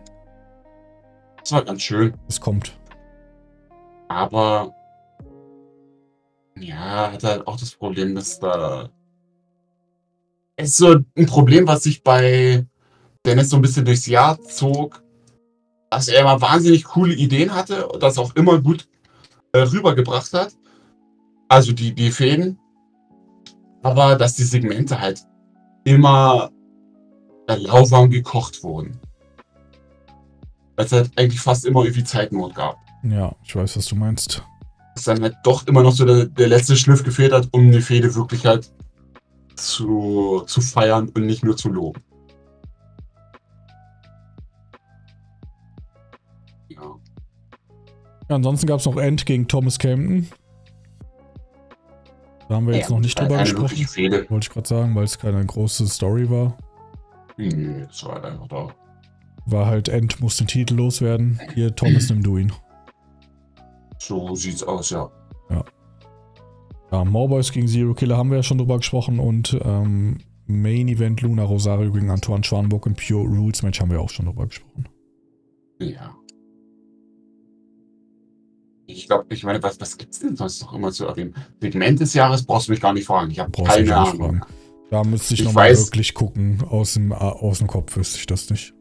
Das 1.40 1.52
war 1.52 1.62
ganz 1.64 1.82
schön. 1.82 2.14
Es 2.26 2.40
kommt. 2.40 2.72
Aber 4.08 4.72
ja, 6.58 7.12
hat 7.12 7.22
halt 7.24 7.46
auch 7.46 7.58
das 7.58 7.72
Problem, 7.72 8.14
dass 8.14 8.38
da 8.40 8.88
es 10.56 10.70
ist 10.70 10.76
so 10.76 10.96
ein 11.16 11.26
Problem, 11.26 11.66
was 11.66 11.82
sich 11.82 12.02
bei 12.02 12.64
Dennis 13.26 13.50
so 13.50 13.56
ein 13.56 13.62
bisschen 13.62 13.84
durchs 13.84 14.06
Jahr 14.06 14.40
zog, 14.40 15.02
dass 15.90 16.08
er 16.08 16.20
immer 16.20 16.40
wahnsinnig 16.40 16.84
coole 16.84 17.12
Ideen 17.14 17.52
hatte 17.54 17.88
und 17.88 18.02
das 18.02 18.18
auch 18.18 18.34
immer 18.36 18.60
gut 18.60 18.86
äh, 19.52 19.58
rübergebracht 19.60 20.32
hat. 20.32 20.54
Also 21.54 21.72
die, 21.72 21.94
die 21.94 22.10
Fäden. 22.10 22.58
Aber 23.84 24.16
dass 24.16 24.34
die 24.34 24.42
Segmente 24.42 25.00
halt 25.00 25.24
immer 25.84 26.50
lauwarm 27.46 28.10
gekocht 28.10 28.64
wurden. 28.64 28.98
Weil 30.74 30.86
es 30.86 30.90
halt 30.90 31.12
eigentlich 31.16 31.40
fast 31.40 31.64
immer 31.64 31.84
irgendwie 31.84 32.02
Zeitnot 32.02 32.56
gab. 32.56 32.76
Ja, 33.04 33.36
ich 33.44 33.54
weiß, 33.54 33.76
was 33.76 33.86
du 33.86 33.94
meinst. 33.94 34.42
Dass 34.96 35.04
dann 35.04 35.22
halt 35.22 35.36
doch 35.44 35.64
immer 35.68 35.84
noch 35.84 35.92
so 35.92 36.04
der, 36.04 36.24
der 36.24 36.48
letzte 36.48 36.74
Schliff 36.74 37.04
gefehlt 37.04 37.32
hat, 37.32 37.46
um 37.52 37.68
eine 37.68 37.80
Fehde 37.80 38.12
wirklich 38.16 38.46
halt 38.46 38.72
zu, 39.54 40.42
zu 40.48 40.60
feiern 40.60 41.08
und 41.10 41.24
nicht 41.24 41.44
nur 41.44 41.56
zu 41.56 41.68
loben. 41.68 42.02
Ja. 46.66 46.96
Ja, 48.28 48.34
ansonsten 48.34 48.66
gab 48.66 48.80
es 48.80 48.86
noch 48.86 48.96
End 48.96 49.24
gegen 49.24 49.46
Thomas 49.46 49.78
Camden. 49.78 50.28
Da 52.48 52.56
haben 52.56 52.66
wir 52.66 52.76
jetzt 52.76 52.88
Ja, 52.88 52.94
noch 52.94 53.00
nicht 53.00 53.18
drüber 53.18 53.38
gesprochen. 53.38 53.76
Wollte 54.28 54.46
ich 54.46 54.50
gerade 54.50 54.68
sagen, 54.68 54.94
weil 54.94 55.04
es 55.04 55.18
keine 55.18 55.44
große 55.44 55.86
Story 55.86 56.28
war. 56.28 56.56
Nee, 57.36 57.84
das 57.86 58.04
war 58.04 58.14
halt 58.14 58.24
einfach 58.26 58.48
da. 58.48 58.68
War 59.46 59.66
halt 59.66 59.88
End 59.88 60.20
muss 60.20 60.36
den 60.36 60.46
Titel 60.46 60.74
loswerden. 60.74 61.40
Hier, 61.54 61.74
Thomas, 61.74 62.08
nimm 62.10 62.22
du 62.22 62.38
ihn. 62.38 62.52
So 63.98 64.34
sieht's 64.34 64.62
aus, 64.62 64.90
ja. 64.90 65.10
Ja, 66.94 67.04
Morboys 67.04 67.50
gegen 67.50 67.66
Zero 67.66 67.92
Killer 67.92 68.16
haben 68.16 68.30
wir 68.30 68.36
ja 68.36 68.42
schon 68.44 68.58
drüber 68.58 68.76
gesprochen 68.76 69.18
und 69.18 69.58
ähm, 69.64 70.18
Main 70.46 70.86
Event 70.86 71.22
Luna 71.22 71.42
Rosario 71.42 71.90
gegen 71.90 72.08
Antoine 72.08 72.44
Schwanburg 72.44 72.86
und 72.86 72.96
Pure 72.96 73.24
Rules 73.24 73.64
Match 73.64 73.80
haben 73.80 73.90
wir 73.90 74.00
auch 74.00 74.10
schon 74.10 74.26
drüber 74.26 74.46
gesprochen. 74.46 74.88
Ja. 75.80 76.14
Ich 78.86 79.06
glaube, 79.06 79.24
ich 79.30 79.44
meine, 79.44 79.62
was, 79.62 79.80
was 79.80 79.96
gibt's 79.96 80.20
denn 80.20 80.36
sonst 80.36 80.60
noch 80.62 80.74
immer 80.74 80.92
zu 80.92 81.06
erwähnen? 81.06 81.34
Segment 81.60 82.00
des 82.00 82.12
Jahres 82.14 82.44
brauchst 82.44 82.68
du 82.68 82.72
mich 82.72 82.80
gar 82.80 82.92
nicht 82.92 83.06
fragen. 83.06 83.30
Ich 83.30 83.38
habe 83.38 83.50
keine 83.50 83.96
Ahnung. 83.96 84.18
fragen. 84.18 84.40
Da 84.90 85.02
müsste 85.02 85.34
ich, 85.34 85.40
Ich 85.40 85.46
nochmal 85.46 85.76
wirklich 85.76 86.14
gucken. 86.14 86.62
Aus 86.68 86.94
dem, 86.94 87.10
äh, 87.10 87.14
aus 87.14 87.58
dem 87.58 87.66
Kopf 87.66 87.96
wüsste 87.96 88.18
ich 88.18 88.26
das 88.26 88.50
nicht. 88.50 88.74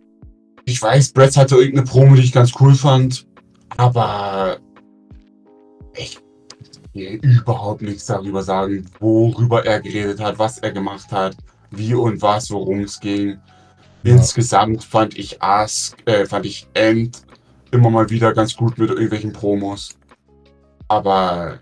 Ich 0.66 0.82
weiß, 0.82 1.14
Brett 1.14 1.36
hatte 1.36 1.56
irgendeine 1.56 1.86
Promo, 1.86 2.16
die 2.16 2.22
ich 2.22 2.32
ganz 2.32 2.52
cool 2.60 2.76
fand, 2.76 3.28
aber 3.78 4.58
ich 5.96 6.20
kann 6.94 7.20
überhaupt 7.20 7.82
nichts 7.82 8.06
darüber 8.06 8.44
sagen, 8.44 8.86
worüber 9.00 9.66
er 9.66 9.82
geredet 9.82 10.22
hat, 10.22 10.40
was 10.40 10.60
er 10.60 10.72
gemacht 10.72 11.12
hat, 11.12 11.36
wie 11.72 11.94
und 11.94 12.22
was, 12.22 12.52
worum 12.52 12.82
es 12.82 13.00
ging. 13.00 13.38
Ja. 14.04 14.16
Insgesamt 14.16 14.84
fand 14.84 15.18
ich 15.18 15.42
Ask, 15.42 15.98
äh, 16.06 16.26
fand 16.26 16.46
ich 16.46 16.68
End 16.74 17.24
immer 17.74 17.90
mal 17.90 18.10
wieder 18.10 18.34
ganz 18.34 18.56
gut 18.56 18.78
mit 18.78 18.90
irgendwelchen 18.90 19.34
Promos. 19.34 19.98
Aber 20.88 21.60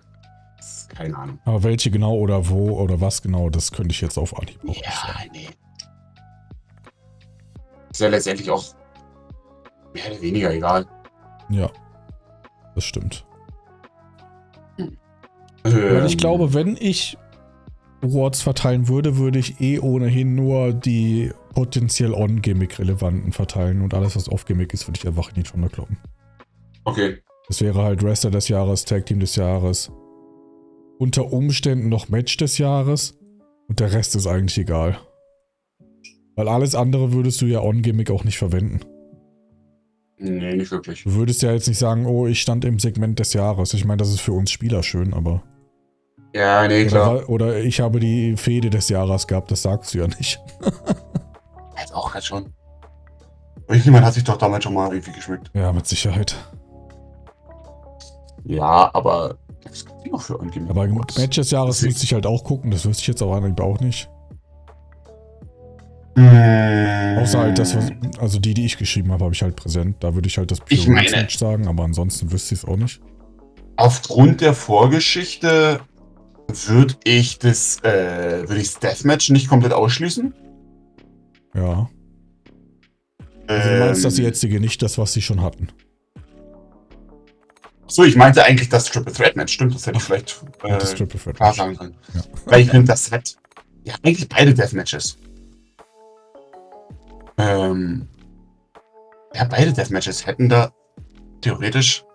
keine 0.89 1.17
Ahnung. 1.17 1.39
Aber 1.45 1.63
welche 1.63 1.89
genau 1.89 2.15
oder 2.15 2.49
wo 2.49 2.79
oder 2.79 3.01
was 3.01 3.21
genau, 3.21 3.49
das 3.49 3.71
könnte 3.71 3.91
ich 3.91 4.01
jetzt 4.01 4.17
auf 4.17 4.37
Anhieb 4.37 4.59
auch 4.61 4.67
nicht 4.67 4.85
Ja, 4.85 4.91
sagen. 4.91 5.29
nee. 5.33 5.49
Ist 7.91 8.01
ja 8.01 8.07
letztendlich 8.09 8.49
auch 8.49 8.63
mehr 9.93 10.11
oder 10.11 10.21
weniger 10.21 10.53
egal. 10.53 10.85
Ja, 11.49 11.69
das 12.75 12.83
stimmt. 12.83 13.25
Ähm, 15.65 16.05
ich 16.05 16.17
glaube, 16.17 16.53
wenn 16.53 16.77
ich 16.79 17.17
Awards 18.01 18.41
verteilen 18.41 18.87
würde, 18.87 19.17
würde 19.17 19.39
ich 19.39 19.61
eh 19.61 19.79
ohnehin 19.79 20.35
nur 20.35 20.73
die 20.73 21.31
potenziell 21.53 22.13
on-Gimmick-relevanten 22.13 23.31
verteilen 23.31 23.81
und 23.81 23.93
alles, 23.93 24.15
was 24.15 24.29
off-Gimmick 24.29 24.73
ist, 24.73 24.87
würde 24.87 24.99
ich 24.99 25.07
einfach 25.07 25.29
in 25.29 25.35
die 25.35 25.43
Tonne 25.43 25.69
kloppen. 25.69 25.97
Okay. 26.83 27.17
Das 27.47 27.61
wäre 27.61 27.83
halt 27.83 28.03
Wrestler 28.03 28.31
des 28.31 28.47
Jahres, 28.47 28.85
Tag 28.85 29.05
Team 29.05 29.19
des 29.19 29.35
Jahres, 29.35 29.91
unter 30.99 31.33
Umständen 31.33 31.89
noch 31.89 32.09
Match 32.09 32.37
des 32.37 32.57
Jahres 32.57 33.19
und 33.67 33.79
der 33.79 33.91
Rest 33.91 34.15
ist 34.15 34.27
eigentlich 34.27 34.57
egal. 34.57 34.97
Weil 36.35 36.47
alles 36.47 36.75
andere 36.75 37.11
würdest 37.11 37.41
du 37.41 37.45
ja 37.45 37.61
on-Gimmick 37.61 38.09
auch 38.09 38.23
nicht 38.23 38.37
verwenden. 38.37 38.79
Nee, 40.17 40.55
nicht 40.55 40.71
wirklich. 40.71 41.03
Du 41.03 41.15
würdest 41.15 41.41
ja 41.41 41.51
jetzt 41.51 41.67
nicht 41.67 41.79
sagen, 41.79 42.05
oh, 42.05 42.27
ich 42.27 42.41
stand 42.41 42.63
im 42.63 42.77
Segment 42.77 43.19
des 43.19 43.33
Jahres. 43.33 43.73
Ich 43.73 43.85
meine, 43.85 43.97
das 43.97 44.09
ist 44.09 44.21
für 44.21 44.33
uns 44.33 44.51
Spieler 44.51 44.83
schön, 44.83 45.13
aber. 45.13 45.43
Ja, 46.33 46.67
nee, 46.67 46.85
klar. 46.85 47.15
Oder, 47.15 47.29
oder 47.29 47.59
ich 47.59 47.81
habe 47.81 47.99
die 47.99 48.37
Fehde 48.37 48.69
des 48.69 48.87
Jahres 48.89 49.27
gehabt, 49.27 49.51
das 49.51 49.63
sagst 49.63 49.93
du 49.93 49.97
ja 49.97 50.07
nicht. 50.07 50.39
Jetzt 51.81 51.93
auch 51.93 52.13
halt 52.13 52.23
schon. 52.23 52.53
Irgendjemand 53.67 54.05
hat 54.05 54.13
sich 54.13 54.23
doch 54.23 54.37
damals 54.37 54.63
schon 54.63 54.73
mal 54.73 54.91
irgendwie 54.93 55.11
geschmückt. 55.11 55.49
Ja, 55.53 55.71
mit 55.73 55.85
Sicherheit. 55.87 56.35
Ja, 58.43 58.89
aber 58.93 59.35
gibt 59.61 59.85
die 60.05 60.09
noch 60.09 60.21
für 60.21 60.39
Angebote? 60.39 60.69
Aber 60.69 60.87
Match 60.87 61.35
des 61.35 61.51
Jahres 61.51 61.77
Das- 61.77 61.85
müsste 61.85 62.03
ich 62.05 62.13
halt 62.13 62.25
auch 62.25 62.43
gucken, 62.43 62.71
das 62.71 62.85
wüsste 62.85 63.01
ich 63.01 63.07
jetzt 63.07 63.21
auch 63.21 63.33
eigentlich 63.35 63.59
auch 63.61 63.79
nicht. 63.79 64.09
Mmh. 66.15 67.19
Außer 67.21 67.39
halt 67.39 67.57
das, 67.59 67.75
was, 67.75 67.89
also 68.19 68.39
die, 68.39 68.53
die 68.53 68.65
ich 68.65 68.77
geschrieben 68.77 69.11
habe, 69.11 69.23
habe 69.25 69.33
ich 69.33 69.41
halt 69.41 69.55
präsent. 69.55 69.97
Da 70.01 70.13
würde 70.13 70.27
ich 70.27 70.37
halt 70.37 70.51
das 70.51 70.59
Ich 70.69 70.85
Pure 70.85 70.95
meine- 70.95 71.09
Match 71.11 71.37
sagen, 71.37 71.67
aber 71.67 71.83
ansonsten 71.83 72.31
wüsste 72.31 72.55
ich 72.55 72.63
es 72.63 72.67
auch 72.67 72.75
nicht. 72.75 72.99
Aufgrund 73.77 74.41
der 74.41 74.53
Vorgeschichte 74.53 75.79
würde 76.47 76.95
ich 77.05 77.39
das, 77.39 77.79
äh, 77.83 78.41
würde 78.47 78.57
ich 78.61 78.71
das 78.73 78.79
Deathmatch 78.79 79.29
nicht 79.29 79.47
komplett 79.47 79.71
ausschließen. 79.73 80.33
Ja. 81.53 81.89
Also 83.47 83.69
du 83.69 83.79
meinst 83.79 84.05
das 84.05 84.17
Ähm, 84.17 84.25
jetzige, 84.25 84.59
nicht 84.59 84.81
das, 84.81 84.97
was 84.97 85.13
sie 85.13 85.21
schon 85.21 85.41
hatten. 85.41 85.67
So, 87.87 88.05
ich 88.05 88.15
meinte 88.15 88.43
eigentlich 88.45 88.69
das 88.69 88.85
Triple 88.85 89.11
Threat 89.11 89.35
Match. 89.35 89.51
Stimmt, 89.53 89.75
das 89.75 89.85
hätte 89.85 89.97
ich 89.97 90.03
vielleicht 90.03 90.41
das 90.63 90.93
äh, 90.93 90.95
Triple 90.95 91.19
Threat 91.19 91.35
klar 91.35 91.53
sagen 91.53 91.75
können. 91.75 91.95
Ja. 92.13 92.21
Weil 92.45 92.61
ich 92.61 92.69
finde, 92.71 92.87
das 92.87 93.11
hat 93.11 93.35
ja 93.83 93.95
eigentlich 94.03 94.29
beide 94.29 94.53
Deathmatches. 94.53 95.17
Ähm, 97.37 98.07
ja, 99.33 99.43
beide 99.43 99.73
Deathmatches 99.73 100.25
hätten 100.25 100.47
da 100.47 100.71
theoretisch 101.41 102.05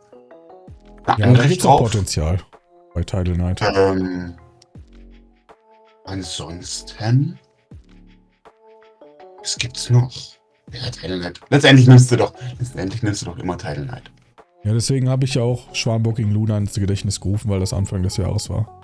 ein 1.04 1.34
Ja, 1.34 1.56
drauf. 1.56 1.80
Potenzial 1.80 2.38
bei 2.94 3.02
Title 3.02 3.36
Night. 3.36 3.60
Ähm, 3.60 4.34
ansonsten. 6.04 7.38
Was 9.46 9.56
gibt's 9.58 9.90
noch? 9.90 10.10
Ja, 10.72 10.90
Title 10.90 11.18
Night. 11.18 11.40
Letztendlich 11.50 11.86
nimmst 11.86 12.10
du 12.10 12.16
doch, 12.16 12.34
letztendlich 12.58 13.00
nimmst 13.04 13.22
du 13.22 13.26
doch 13.26 13.38
immer 13.38 13.56
Title 13.56 13.86
Night. 13.86 14.10
Ja, 14.64 14.72
deswegen 14.72 15.08
habe 15.08 15.24
ich 15.24 15.34
ja 15.34 15.42
auch 15.42 15.72
Schwanburg 15.72 16.16
gegen 16.16 16.32
Luna 16.32 16.58
ins 16.58 16.74
Gedächtnis 16.74 17.20
gerufen, 17.20 17.48
weil 17.48 17.60
das 17.60 17.72
Anfang 17.72 18.02
des 18.02 18.16
Jahres 18.16 18.50
war. 18.50 18.82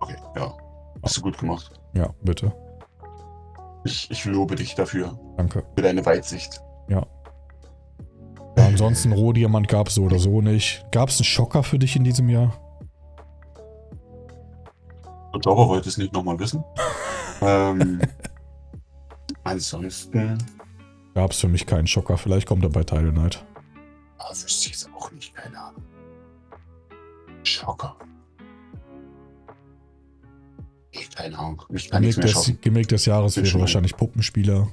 Okay, 0.00 0.16
ja. 0.36 0.54
Hast 1.02 1.16
du 1.16 1.22
gut 1.22 1.38
gemacht. 1.38 1.72
Ja, 1.94 2.10
bitte. 2.20 2.52
Ich, 3.84 4.10
ich 4.10 4.26
lobe 4.26 4.54
dich 4.54 4.74
dafür, 4.74 5.18
Danke. 5.38 5.64
für 5.74 5.82
deine 5.82 6.04
Weitsicht. 6.04 6.60
Ja, 6.90 7.06
ansonsten 8.70 9.12
Rohdiamant 9.12 9.66
gab 9.68 9.88
es 9.88 9.94
so 9.94 10.02
oder 10.02 10.18
so 10.18 10.42
nicht. 10.42 10.84
Gab 10.92 11.08
es 11.08 11.18
einen 11.18 11.24
Schocker 11.24 11.62
für 11.62 11.78
dich 11.78 11.96
in 11.96 12.04
diesem 12.04 12.28
Jahr? 12.28 12.52
Ich 15.34 15.40
glaube, 15.40 15.68
wollte 15.68 15.88
es 15.88 15.96
nicht 15.96 16.12
nochmal 16.12 16.38
wissen. 16.38 16.62
ähm, 17.40 18.00
ansonsten. 19.44 20.38
Gab 21.14 21.32
es 21.32 21.40
für 21.40 21.48
mich 21.48 21.66
keinen 21.66 21.86
Schocker. 21.86 22.16
Vielleicht 22.16 22.46
kommt 22.46 22.62
er 22.62 22.70
bei 22.70 22.84
Title 22.84 23.12
Night. 23.12 23.44
Ah, 24.18 24.30
wüsste 24.30 24.66
ich 24.66 24.72
jetzt 24.72 24.88
auch 24.94 25.10
nicht, 25.12 25.34
keine 25.34 25.58
Ahnung. 25.58 25.82
Schocker. 27.42 27.96
Nee, 30.94 31.06
keine 31.14 31.38
Ahnung. 31.38 31.62
Mich 31.68 31.90
kann 31.90 32.02
nichts 32.02 32.16
Gimmick 32.16 32.34
mehr 32.34 32.44
des. 32.44 32.60
Gimmick 32.60 32.88
des 32.88 33.06
Jahres 33.06 33.36
wäre 33.36 33.60
wahrscheinlich 33.60 33.96
Puppenspieler. 33.96 34.68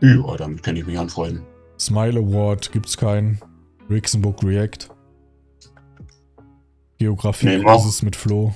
Ja, 0.00 0.36
damit 0.36 0.62
kann 0.62 0.76
ich 0.76 0.86
mich 0.86 0.98
anfreunden. 0.98 1.42
Smile 1.78 2.20
Award 2.20 2.72
gibt's 2.72 2.96
keinen. 2.96 3.40
Rixenbook 3.88 4.42
React. 4.42 4.88
Geografie 6.98 7.46
Nee, 7.46 7.58
mach. 7.58 7.76
Quizzes 7.76 8.02
mit 8.02 8.16
Flo. 8.16 8.54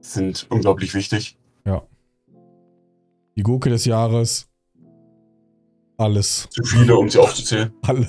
Sind 0.00 0.46
unglaublich 0.50 0.94
wichtig. 0.94 1.36
Die 3.36 3.42
Gurke 3.42 3.70
des 3.70 3.84
Jahres. 3.84 4.48
Alles. 5.96 6.48
Zu 6.50 6.62
viele, 6.64 6.96
um 6.96 7.08
sie 7.08 7.18
aufzuzählen. 7.18 7.72
Alle. 7.82 8.06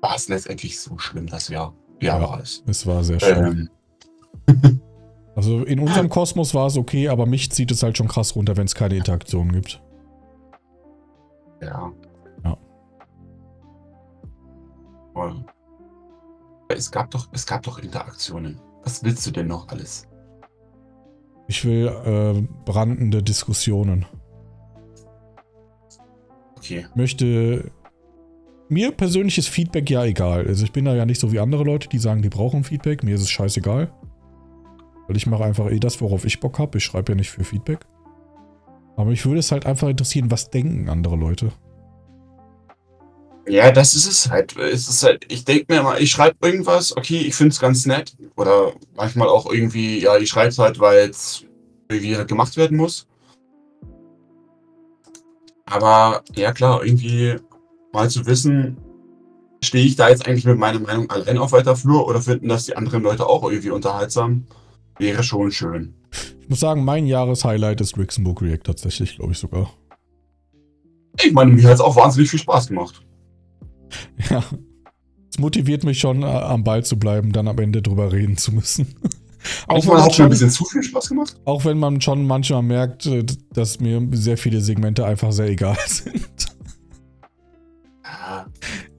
War 0.00 0.16
es 0.16 0.28
letztendlich 0.28 0.78
so 0.80 0.98
schlimm, 0.98 1.26
das 1.26 1.48
Jahr? 1.48 1.74
Ja, 2.00 2.18
Ja. 2.18 2.28
war 2.28 2.40
es. 2.40 2.62
Es 2.66 2.86
war 2.86 3.02
sehr 3.04 3.20
schön. 3.20 3.70
Ähm, 4.48 4.80
Also 5.36 5.64
in 5.64 5.80
unserem 5.80 6.08
Kosmos 6.08 6.54
war 6.54 6.68
es 6.68 6.76
okay, 6.76 7.08
aber 7.08 7.26
mich 7.26 7.50
zieht 7.50 7.72
es 7.72 7.82
halt 7.82 7.98
schon 7.98 8.06
krass 8.06 8.36
runter, 8.36 8.56
wenn 8.56 8.66
es 8.66 8.74
keine 8.76 8.94
Interaktion 8.96 9.50
gibt. 9.50 9.82
ja. 11.60 11.92
Ja. 12.44 12.56
Voll. 15.12 15.44
Es 16.68 16.88
gab 16.88 17.10
doch, 17.10 17.26
es 17.32 17.44
gab 17.46 17.62
doch 17.64 17.80
Interaktionen. 17.80 18.60
Was 18.84 19.02
willst 19.02 19.26
du 19.26 19.32
denn 19.32 19.48
noch 19.48 19.66
alles? 19.68 20.06
Ich 21.46 21.64
will 21.64 21.88
äh, 21.88 22.42
brandende 22.64 23.22
Diskussionen. 23.22 24.06
Okay. 26.56 26.86
Möchte. 26.94 27.70
Mir 28.70 28.92
persönliches 28.92 29.46
Feedback 29.46 29.90
ja 29.90 30.04
egal. 30.04 30.46
Also 30.46 30.64
ich 30.64 30.72
bin 30.72 30.86
da 30.86 30.94
ja 30.94 31.04
nicht 31.04 31.20
so 31.20 31.30
wie 31.32 31.38
andere 31.38 31.64
Leute, 31.64 31.88
die 31.88 31.98
sagen, 31.98 32.22
die 32.22 32.30
brauchen 32.30 32.64
Feedback. 32.64 33.02
Mir 33.02 33.14
ist 33.14 33.20
es 33.20 33.30
scheißegal. 33.30 33.92
Weil 35.06 35.16
ich 35.16 35.26
mache 35.26 35.44
einfach 35.44 35.70
eh 35.70 35.78
das, 35.78 36.00
worauf 36.00 36.24
ich 36.24 36.40
Bock 36.40 36.58
habe. 36.58 36.78
Ich 36.78 36.84
schreibe 36.84 37.12
ja 37.12 37.16
nicht 37.16 37.30
für 37.30 37.44
Feedback. 37.44 37.80
Aber 38.96 39.10
mich 39.10 39.24
würde 39.26 39.40
es 39.40 39.52
halt 39.52 39.66
einfach 39.66 39.88
interessieren, 39.88 40.30
was 40.30 40.50
denken 40.50 40.88
andere 40.88 41.16
Leute. 41.16 41.52
Ja, 43.46 43.70
das 43.70 43.94
ist 43.94 44.06
es 44.06 44.30
halt. 44.30 44.56
Es 44.56 44.88
ist 44.88 45.02
halt, 45.02 45.30
ich 45.30 45.44
denke 45.44 45.66
mir 45.68 45.80
immer, 45.80 46.00
ich 46.00 46.10
schreibe 46.10 46.36
irgendwas, 46.46 46.96
okay, 46.96 47.18
ich 47.18 47.34
finde 47.34 47.52
es 47.52 47.60
ganz 47.60 47.84
nett. 47.84 48.16
Oder 48.36 48.72
manchmal 48.96 49.28
auch 49.28 49.50
irgendwie, 49.50 50.00
ja, 50.00 50.16
ich 50.16 50.30
schreibe 50.30 50.48
es 50.48 50.58
halt, 50.58 50.78
weil 50.80 51.10
es 51.10 51.44
irgendwie 51.88 52.16
halt 52.16 52.28
gemacht 52.28 52.56
werden 52.56 52.76
muss. 52.76 53.06
Aber 55.66 56.22
ja 56.34 56.52
klar, 56.52 56.84
irgendwie 56.84 57.36
mal 57.92 58.08
zu 58.10 58.26
wissen, 58.26 58.76
stehe 59.62 59.84
ich 59.84 59.96
da 59.96 60.08
jetzt 60.08 60.26
eigentlich 60.26 60.44
mit 60.44 60.58
meiner 60.58 60.80
Meinung 60.80 61.10
allein 61.10 61.38
auf 61.38 61.52
weiter 61.52 61.76
Flur 61.76 62.06
oder 62.06 62.20
finden 62.20 62.48
das 62.48 62.66
die 62.66 62.76
anderen 62.76 63.02
Leute 63.02 63.26
auch 63.26 63.44
irgendwie 63.44 63.70
unterhaltsam? 63.70 64.46
Wäre 64.98 65.22
schon 65.22 65.50
schön. 65.50 65.94
Ich 66.40 66.48
muss 66.48 66.60
sagen, 66.60 66.84
mein 66.84 67.06
Jahreshighlight 67.06 67.80
ist 67.80 67.98
Rixenburg 67.98 68.42
React 68.42 68.64
tatsächlich, 68.64 69.16
glaube 69.16 69.32
ich 69.32 69.38
sogar. 69.38 69.70
Ich 71.22 71.32
meine, 71.32 71.52
mir 71.52 71.64
hat 71.64 71.74
es 71.74 71.80
auch 71.80 71.96
wahnsinnig 71.96 72.30
viel 72.30 72.38
Spaß 72.38 72.68
gemacht. 72.68 73.02
Ja. 74.30 74.44
Es 75.30 75.38
motiviert 75.40 75.82
mich 75.82 75.98
schon, 75.98 76.22
äh, 76.22 76.26
am 76.26 76.62
Ball 76.62 76.84
zu 76.84 76.96
bleiben, 76.98 77.32
dann 77.32 77.48
am 77.48 77.58
Ende 77.58 77.82
drüber 77.82 78.12
reden 78.12 78.36
zu 78.36 78.52
müssen. 78.52 78.94
auch, 79.66 79.74
Manchmal 79.74 80.02
hat 80.04 80.14
schon 80.14 80.26
ein 80.26 80.30
bisschen 80.30 80.50
zu 80.50 80.64
viel 80.64 80.82
Spaß 80.82 81.08
gemacht. 81.08 81.36
auch 81.44 81.64
wenn 81.64 81.78
man 81.78 82.00
schon 82.00 82.24
manchmal 82.26 82.62
merkt, 82.62 83.06
äh, 83.06 83.24
dass 83.52 83.80
mir 83.80 84.06
sehr 84.12 84.36
viele 84.38 84.60
Segmente 84.60 85.04
einfach 85.04 85.32
sehr 85.32 85.48
egal 85.48 85.76
sind. 85.86 86.46
Ja, 88.04 88.46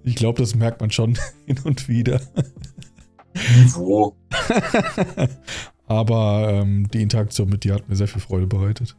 Ich 0.03 0.15
glaube, 0.15 0.41
das 0.41 0.55
merkt 0.55 0.81
man 0.81 0.91
schon 0.91 1.17
hin 1.45 1.59
und 1.63 1.87
wieder. 1.87 2.19
Niveau. 3.57 4.15
Aber 5.87 6.49
ähm, 6.51 6.87
die 6.93 7.01
Interaktion 7.01 7.49
mit 7.49 7.63
dir 7.63 7.75
hat 7.75 7.87
mir 7.87 7.95
sehr 7.95 8.07
viel 8.07 8.21
Freude 8.21 8.47
bereitet. 8.47 8.95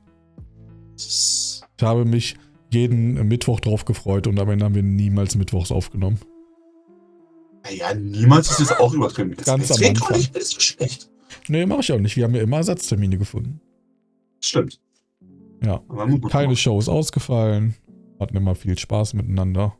Ich 0.96 1.60
habe 1.82 2.04
mich 2.04 2.36
jeden 2.72 3.28
Mittwoch 3.28 3.60
drauf 3.60 3.84
gefreut 3.84 4.26
und 4.26 4.38
am 4.38 4.48
Ende 4.50 4.64
haben 4.64 4.74
wir 4.74 4.82
niemals 4.82 5.36
Mittwochs 5.36 5.70
aufgenommen. 5.72 6.18
naja, 7.64 7.94
niemals 7.94 8.50
ist 8.50 8.60
jetzt 8.60 8.78
auch 8.80 8.92
übertrieben. 8.94 9.30
Jetzt, 9.30 9.44
Ganz 9.46 9.70
am 9.70 9.82
Anfang. 9.84 10.16
nicht 10.16 10.34
alles 10.34 10.50
so 10.50 10.60
schlecht. 10.60 11.10
Nee, 11.48 11.66
mache 11.66 11.80
ich 11.80 11.92
auch 11.92 11.98
nicht. 11.98 12.16
Wir 12.16 12.24
haben 12.24 12.34
ja 12.34 12.42
immer 12.42 12.58
Ersatztermine 12.58 13.18
gefunden. 13.18 13.60
Stimmt. 14.40 14.80
Ja. 15.64 15.82
Keine 16.28 16.46
gemacht. 16.48 16.58
Shows 16.58 16.88
ausgefallen. 16.88 17.74
Hatten 18.20 18.36
immer 18.36 18.54
viel 18.54 18.78
Spaß 18.78 19.14
miteinander. 19.14 19.76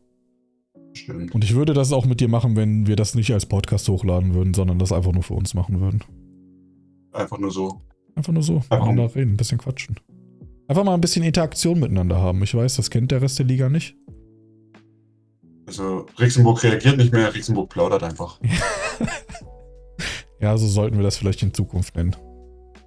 Stimmt. 0.93 1.33
Und 1.35 1.43
ich 1.43 1.55
würde 1.55 1.73
das 1.73 1.91
auch 1.93 2.05
mit 2.05 2.19
dir 2.19 2.27
machen, 2.27 2.55
wenn 2.55 2.87
wir 2.87 2.95
das 2.95 3.15
nicht 3.15 3.31
als 3.31 3.45
Podcast 3.45 3.87
hochladen 3.89 4.33
würden, 4.33 4.53
sondern 4.53 4.79
das 4.79 4.91
einfach 4.91 5.11
nur 5.11 5.23
für 5.23 5.33
uns 5.35 5.53
machen 5.53 5.79
würden. 5.79 6.03
Einfach 7.13 7.37
nur 7.37 7.51
so. 7.51 7.81
Einfach 8.15 8.33
nur 8.33 8.43
so, 8.43 8.55
Einfach 8.57 8.79
miteinander 8.79 9.15
reden, 9.15 9.33
ein 9.33 9.37
bisschen 9.37 9.59
quatschen. 9.59 9.95
Einfach 10.67 10.83
mal 10.83 10.93
ein 10.93 11.01
bisschen 11.01 11.23
Interaktion 11.23 11.79
miteinander 11.79 12.17
haben. 12.17 12.43
Ich 12.43 12.53
weiß, 12.53 12.75
das 12.75 12.89
kennt 12.89 13.11
der 13.11 13.21
Rest 13.21 13.39
der 13.39 13.45
Liga 13.45 13.69
nicht. 13.69 13.95
Also, 15.65 16.05
Rixenburg 16.19 16.63
reagiert 16.63 16.97
nicht 16.97 17.11
mehr, 17.11 17.33
Rixenburg 17.33 17.69
plaudert 17.69 18.03
einfach. 18.03 18.39
Ja, 20.39 20.55
so 20.55 20.67
sollten 20.67 20.97
wir 20.97 21.03
das 21.03 21.17
vielleicht 21.17 21.41
in 21.41 21.51
Zukunft 21.51 21.95
nennen. 21.95 22.15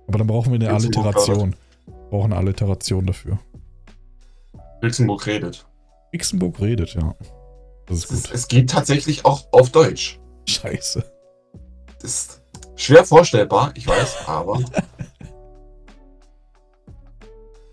Aber 0.06 0.18
dann 0.18 0.28
brauchen 0.28 0.52
wir 0.52 0.60
eine 0.60 0.72
Rixenburg 0.72 1.06
Alliteration. 1.06 1.56
Wir 1.86 1.94
brauchen 2.10 2.32
eine 2.32 2.36
Alliteration 2.36 3.06
dafür. 3.06 3.40
Rixenburg 4.82 5.26
redet. 5.26 5.66
Ixenburg 6.12 6.60
redet, 6.60 6.94
ja. 6.94 7.12
Das 7.86 7.98
ist 7.98 8.04
Es, 8.04 8.10
ist, 8.12 8.26
gut. 8.26 8.34
es 8.34 8.48
geht 8.48 8.70
tatsächlich 8.70 9.24
auch 9.24 9.48
auf 9.50 9.70
Deutsch. 9.70 10.20
Scheiße. 10.48 11.04
Das 12.00 12.10
ist 12.10 12.42
schwer 12.76 13.04
vorstellbar, 13.04 13.72
ich 13.74 13.86
weiß, 13.88 14.28
aber 14.28 14.60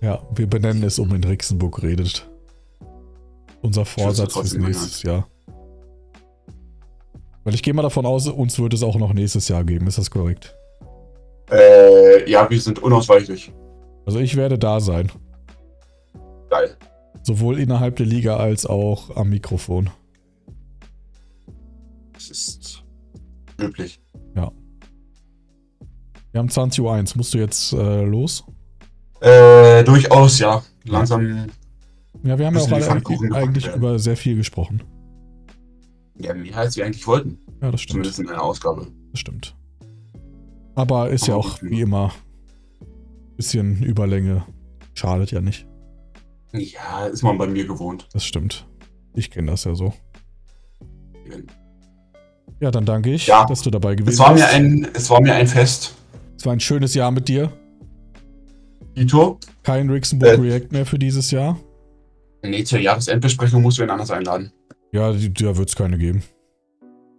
Ja, 0.02 0.22
wir 0.36 0.48
benennen 0.48 0.84
es 0.84 1.00
um 1.00 1.14
in 1.14 1.24
Rixenburg 1.24 1.82
redet. 1.82 2.30
Unser 3.62 3.86
Vorsatz 3.86 4.34
fürs 4.34 4.54
nächstes 4.54 5.04
Jahr. 5.04 5.28
Weil 7.43 7.56
ich 7.56 7.64
gehe 7.64 7.74
mal 7.74 7.82
davon 7.82 8.06
aus, 8.06 8.28
uns 8.28 8.60
wird 8.60 8.74
es 8.74 8.84
auch 8.84 8.98
noch 8.98 9.14
nächstes 9.14 9.48
Jahr 9.48 9.64
geben. 9.64 9.88
Ist 9.88 9.98
das 9.98 10.12
korrekt? 10.12 10.56
äh, 11.50 12.30
ja, 12.30 12.50
wir 12.50 12.60
sind 12.60 12.80
unausweichlich. 12.80 13.54
Also 14.06 14.20
ich 14.20 14.36
werde 14.36 14.60
da 14.60 14.80
sein. 14.80 15.12
Geil. 16.50 16.76
Sowohl 17.24 17.60
innerhalb 17.60 17.95
der 17.95 18.06
Liga 18.06 18.38
als 18.38 18.66
auch 18.66 19.16
am 19.16 19.30
Mikrofon. 19.30 19.89
Das 22.14 22.30
ist 22.30 22.84
üblich. 23.60 24.00
Wir 26.38 26.39
haben 26.39 26.50
20.01 26.50 26.82
Uhr. 26.82 27.18
Musst 27.18 27.34
du 27.34 27.39
jetzt 27.39 27.74
äh, 27.74 28.04
los? 28.04 28.43
Äh, 29.22 29.84
durchaus, 29.84 30.39
ja. 30.39 30.63
Langsam, 30.86 31.47
Ja, 32.24 32.38
wir 32.38 32.45
haben 32.47 32.55
ja 32.55 32.61
auch 32.61 32.72
alle 32.72 33.36
eigentlich 33.36 33.65
werden. 33.65 33.78
über 33.80 33.99
sehr 33.99 34.18
viel 34.18 34.36
gesprochen. 34.36 34.84
ja, 36.20 36.34
mehr 36.34 36.57
als 36.57 36.76
wir 36.78 36.86
eigentlich 36.86 37.05
wollten. 37.07 37.39
Ja, 37.61 37.72
das 37.72 37.82
stimmt. 37.82 38.05
Zumindest 38.05 38.20
in 38.20 38.30
einer 38.30 38.43
Ausgabe. 38.43 38.88
Das 39.11 39.20
stimmt. 39.20 39.55
Aber 40.76 41.09
ist 41.09 41.28
ja 41.28 41.34
Aber 41.36 41.45
auch 41.45 41.59
gut, 41.59 41.70
wie 41.72 41.82
immer 41.82 42.11
bisschen 43.36 43.82
Überlänge. 43.84 44.45
Schadet 44.95 45.32
ja 45.32 45.41
nicht. 45.41 45.68
Ja, 46.53 47.05
ist 47.07 47.22
man 47.24 47.38
bei 47.38 47.45
mir 47.47 47.68
gewohnt. 47.68 48.07
Das 48.13 48.24
stimmt. 48.26 48.65
Ich 49.13 49.30
kenne 49.30 49.51
das 49.51 49.63
ja 49.65 49.76
so. 49.76 49.93
Ja, 52.59 52.72
dann 52.72 52.86
danke 52.86 53.11
ich, 53.13 53.28
Ja. 53.28 53.45
dass 53.45 53.61
du 53.61 53.70
dabei 53.70 53.95
gewesen 53.95 54.13
Es 54.13 54.20
war 54.20 54.30
mir 54.34 54.36
bist. 54.41 54.53
ein, 54.53 54.88
es 54.93 55.09
war 55.09 55.22
mir 55.22 55.34
ein 55.36 55.47
Fest. 55.47 55.93
es 56.38 56.45
war 56.45 56.53
ein 56.53 56.59
schönes 56.59 56.95
Jahr 56.95 57.11
mit 57.11 57.28
dir. 57.28 57.51
Ito, 58.98 59.39
Kein 59.64 59.89
Rixenburg 59.91 60.39
Äh. 60.39 60.41
React 60.41 60.72
mehr 60.72 60.86
für 60.86 60.98
dieses 60.98 61.30
Jahr. 61.32 61.60
nee, 62.43 62.64
zur 62.64 62.80
Jahresendbesprechung 62.80 63.62
musst 63.62 63.78
du 63.78 63.84
wen 63.84 63.89
anders 63.91 64.10
einladen. 64.12 64.52
Ja, 64.91 65.14
die- 65.14 65.32
da 65.32 65.56
wird 65.56 65.70
es 65.70 65.76
keine 65.76 65.98
geben. 66.00 66.24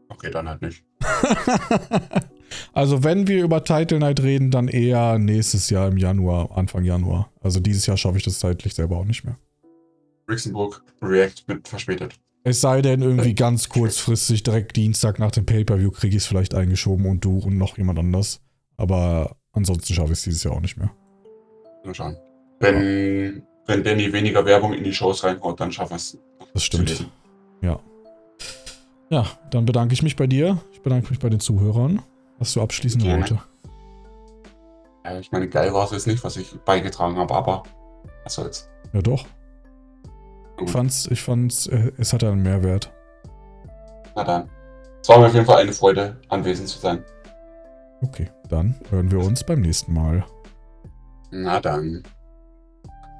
Okay, 0.08 0.30
dann 0.32 0.48
halt 0.48 0.60
nicht. 0.62 0.82
also, 2.72 3.04
wenn 3.04 3.26
wir 3.28 3.44
über 3.44 3.62
Title 3.62 3.98
Night 4.00 4.20
reden, 4.22 4.50
dann 4.50 4.68
eher 4.68 5.18
nächstes 5.18 5.70
Jahr 5.70 5.86
im 5.88 5.98
Januar, 5.98 6.56
Anfang 6.56 6.82
Januar. 6.84 7.30
Also, 7.40 7.60
dieses 7.60 7.86
Jahr 7.86 7.96
schaffe 7.96 8.16
ich 8.18 8.24
das 8.24 8.38
zeitlich 8.38 8.74
selber 8.74 8.96
auch 8.96 9.04
nicht 9.04 9.24
mehr. 9.24 9.38
Rixenburg 10.28 10.82
React 11.02 11.42
mit 11.46 11.68
verspätet. 11.68 12.18
Es 12.44 12.60
sei 12.60 12.82
denn, 12.82 13.02
irgendwie 13.02 13.34
ganz 13.34 13.68
kurzfristig, 13.68 14.42
direkt 14.42 14.76
Dienstag 14.76 15.18
nach 15.18 15.30
dem 15.30 15.44
Pay-Per-View, 15.46 15.90
kriege 15.90 16.16
ich 16.16 16.22
es 16.22 16.26
vielleicht 16.26 16.54
eingeschoben 16.54 17.06
und 17.06 17.24
du 17.24 17.38
und 17.38 17.58
noch 17.58 17.76
jemand 17.78 17.98
anders. 17.98 18.40
Aber 18.76 19.36
ansonsten 19.52 19.92
schaffe 19.94 20.12
ich 20.12 20.18
es 20.18 20.22
dieses 20.24 20.44
Jahr 20.44 20.54
auch 20.54 20.60
nicht 20.60 20.76
mehr. 20.76 20.90
Mal 21.88 21.94
schauen. 21.94 22.16
Wenn, 22.60 23.42
wenn 23.66 23.84
Danny 23.84 24.12
weniger 24.12 24.44
Werbung 24.44 24.74
in 24.74 24.84
die 24.84 24.92
Shows 24.92 25.24
reinhaut, 25.24 25.60
dann 25.60 25.72
schaffen 25.72 25.92
wir 25.92 25.96
es. 25.96 26.18
Das 26.52 26.62
stimmt. 26.62 27.06
Ja. 27.62 27.78
Ja, 29.10 29.26
dann 29.50 29.64
bedanke 29.64 29.94
ich 29.94 30.02
mich 30.02 30.16
bei 30.16 30.26
dir. 30.26 30.58
Ich 30.72 30.82
bedanke 30.82 31.10
mich 31.10 31.18
bei 31.18 31.30
den 31.30 31.40
Zuhörern. 31.40 32.02
Hast 32.38 32.54
du 32.56 32.62
abschließende 32.62 33.06
Gerne. 33.06 33.22
Worte? 33.22 33.42
Ja, 35.04 35.18
ich 35.18 35.32
meine, 35.32 35.48
geil 35.48 35.72
war 35.72 35.84
es 35.84 35.92
jetzt 35.92 36.06
nicht, 36.06 36.22
was 36.22 36.36
ich 36.36 36.52
beigetragen 36.60 37.16
habe, 37.16 37.34
aber 37.34 37.62
was 38.24 38.34
soll's. 38.34 38.68
Ja, 38.92 39.00
doch. 39.00 39.26
Ich 40.52 40.56
Gut. 40.58 40.70
fand's, 40.70 41.06
ich 41.10 41.22
fand's, 41.22 41.66
äh, 41.68 41.92
es 41.96 42.12
hatte 42.12 42.30
einen 42.30 42.42
Mehrwert. 42.42 42.92
Na 44.14 44.24
dann. 44.24 44.50
Es 45.00 45.08
war 45.08 45.20
mir 45.20 45.26
auf 45.26 45.34
jeden 45.34 45.46
Fall 45.46 45.62
eine 45.62 45.72
Freude, 45.72 46.20
anwesend 46.28 46.68
zu 46.68 46.78
sein. 46.78 47.02
Okay, 48.02 48.28
dann 48.48 48.74
hören 48.90 49.10
wir 49.10 49.20
uns 49.20 49.42
beim 49.42 49.60
nächsten 49.60 49.94
Mal. 49.94 50.24
Na 51.30 51.60
dann. 51.60 52.02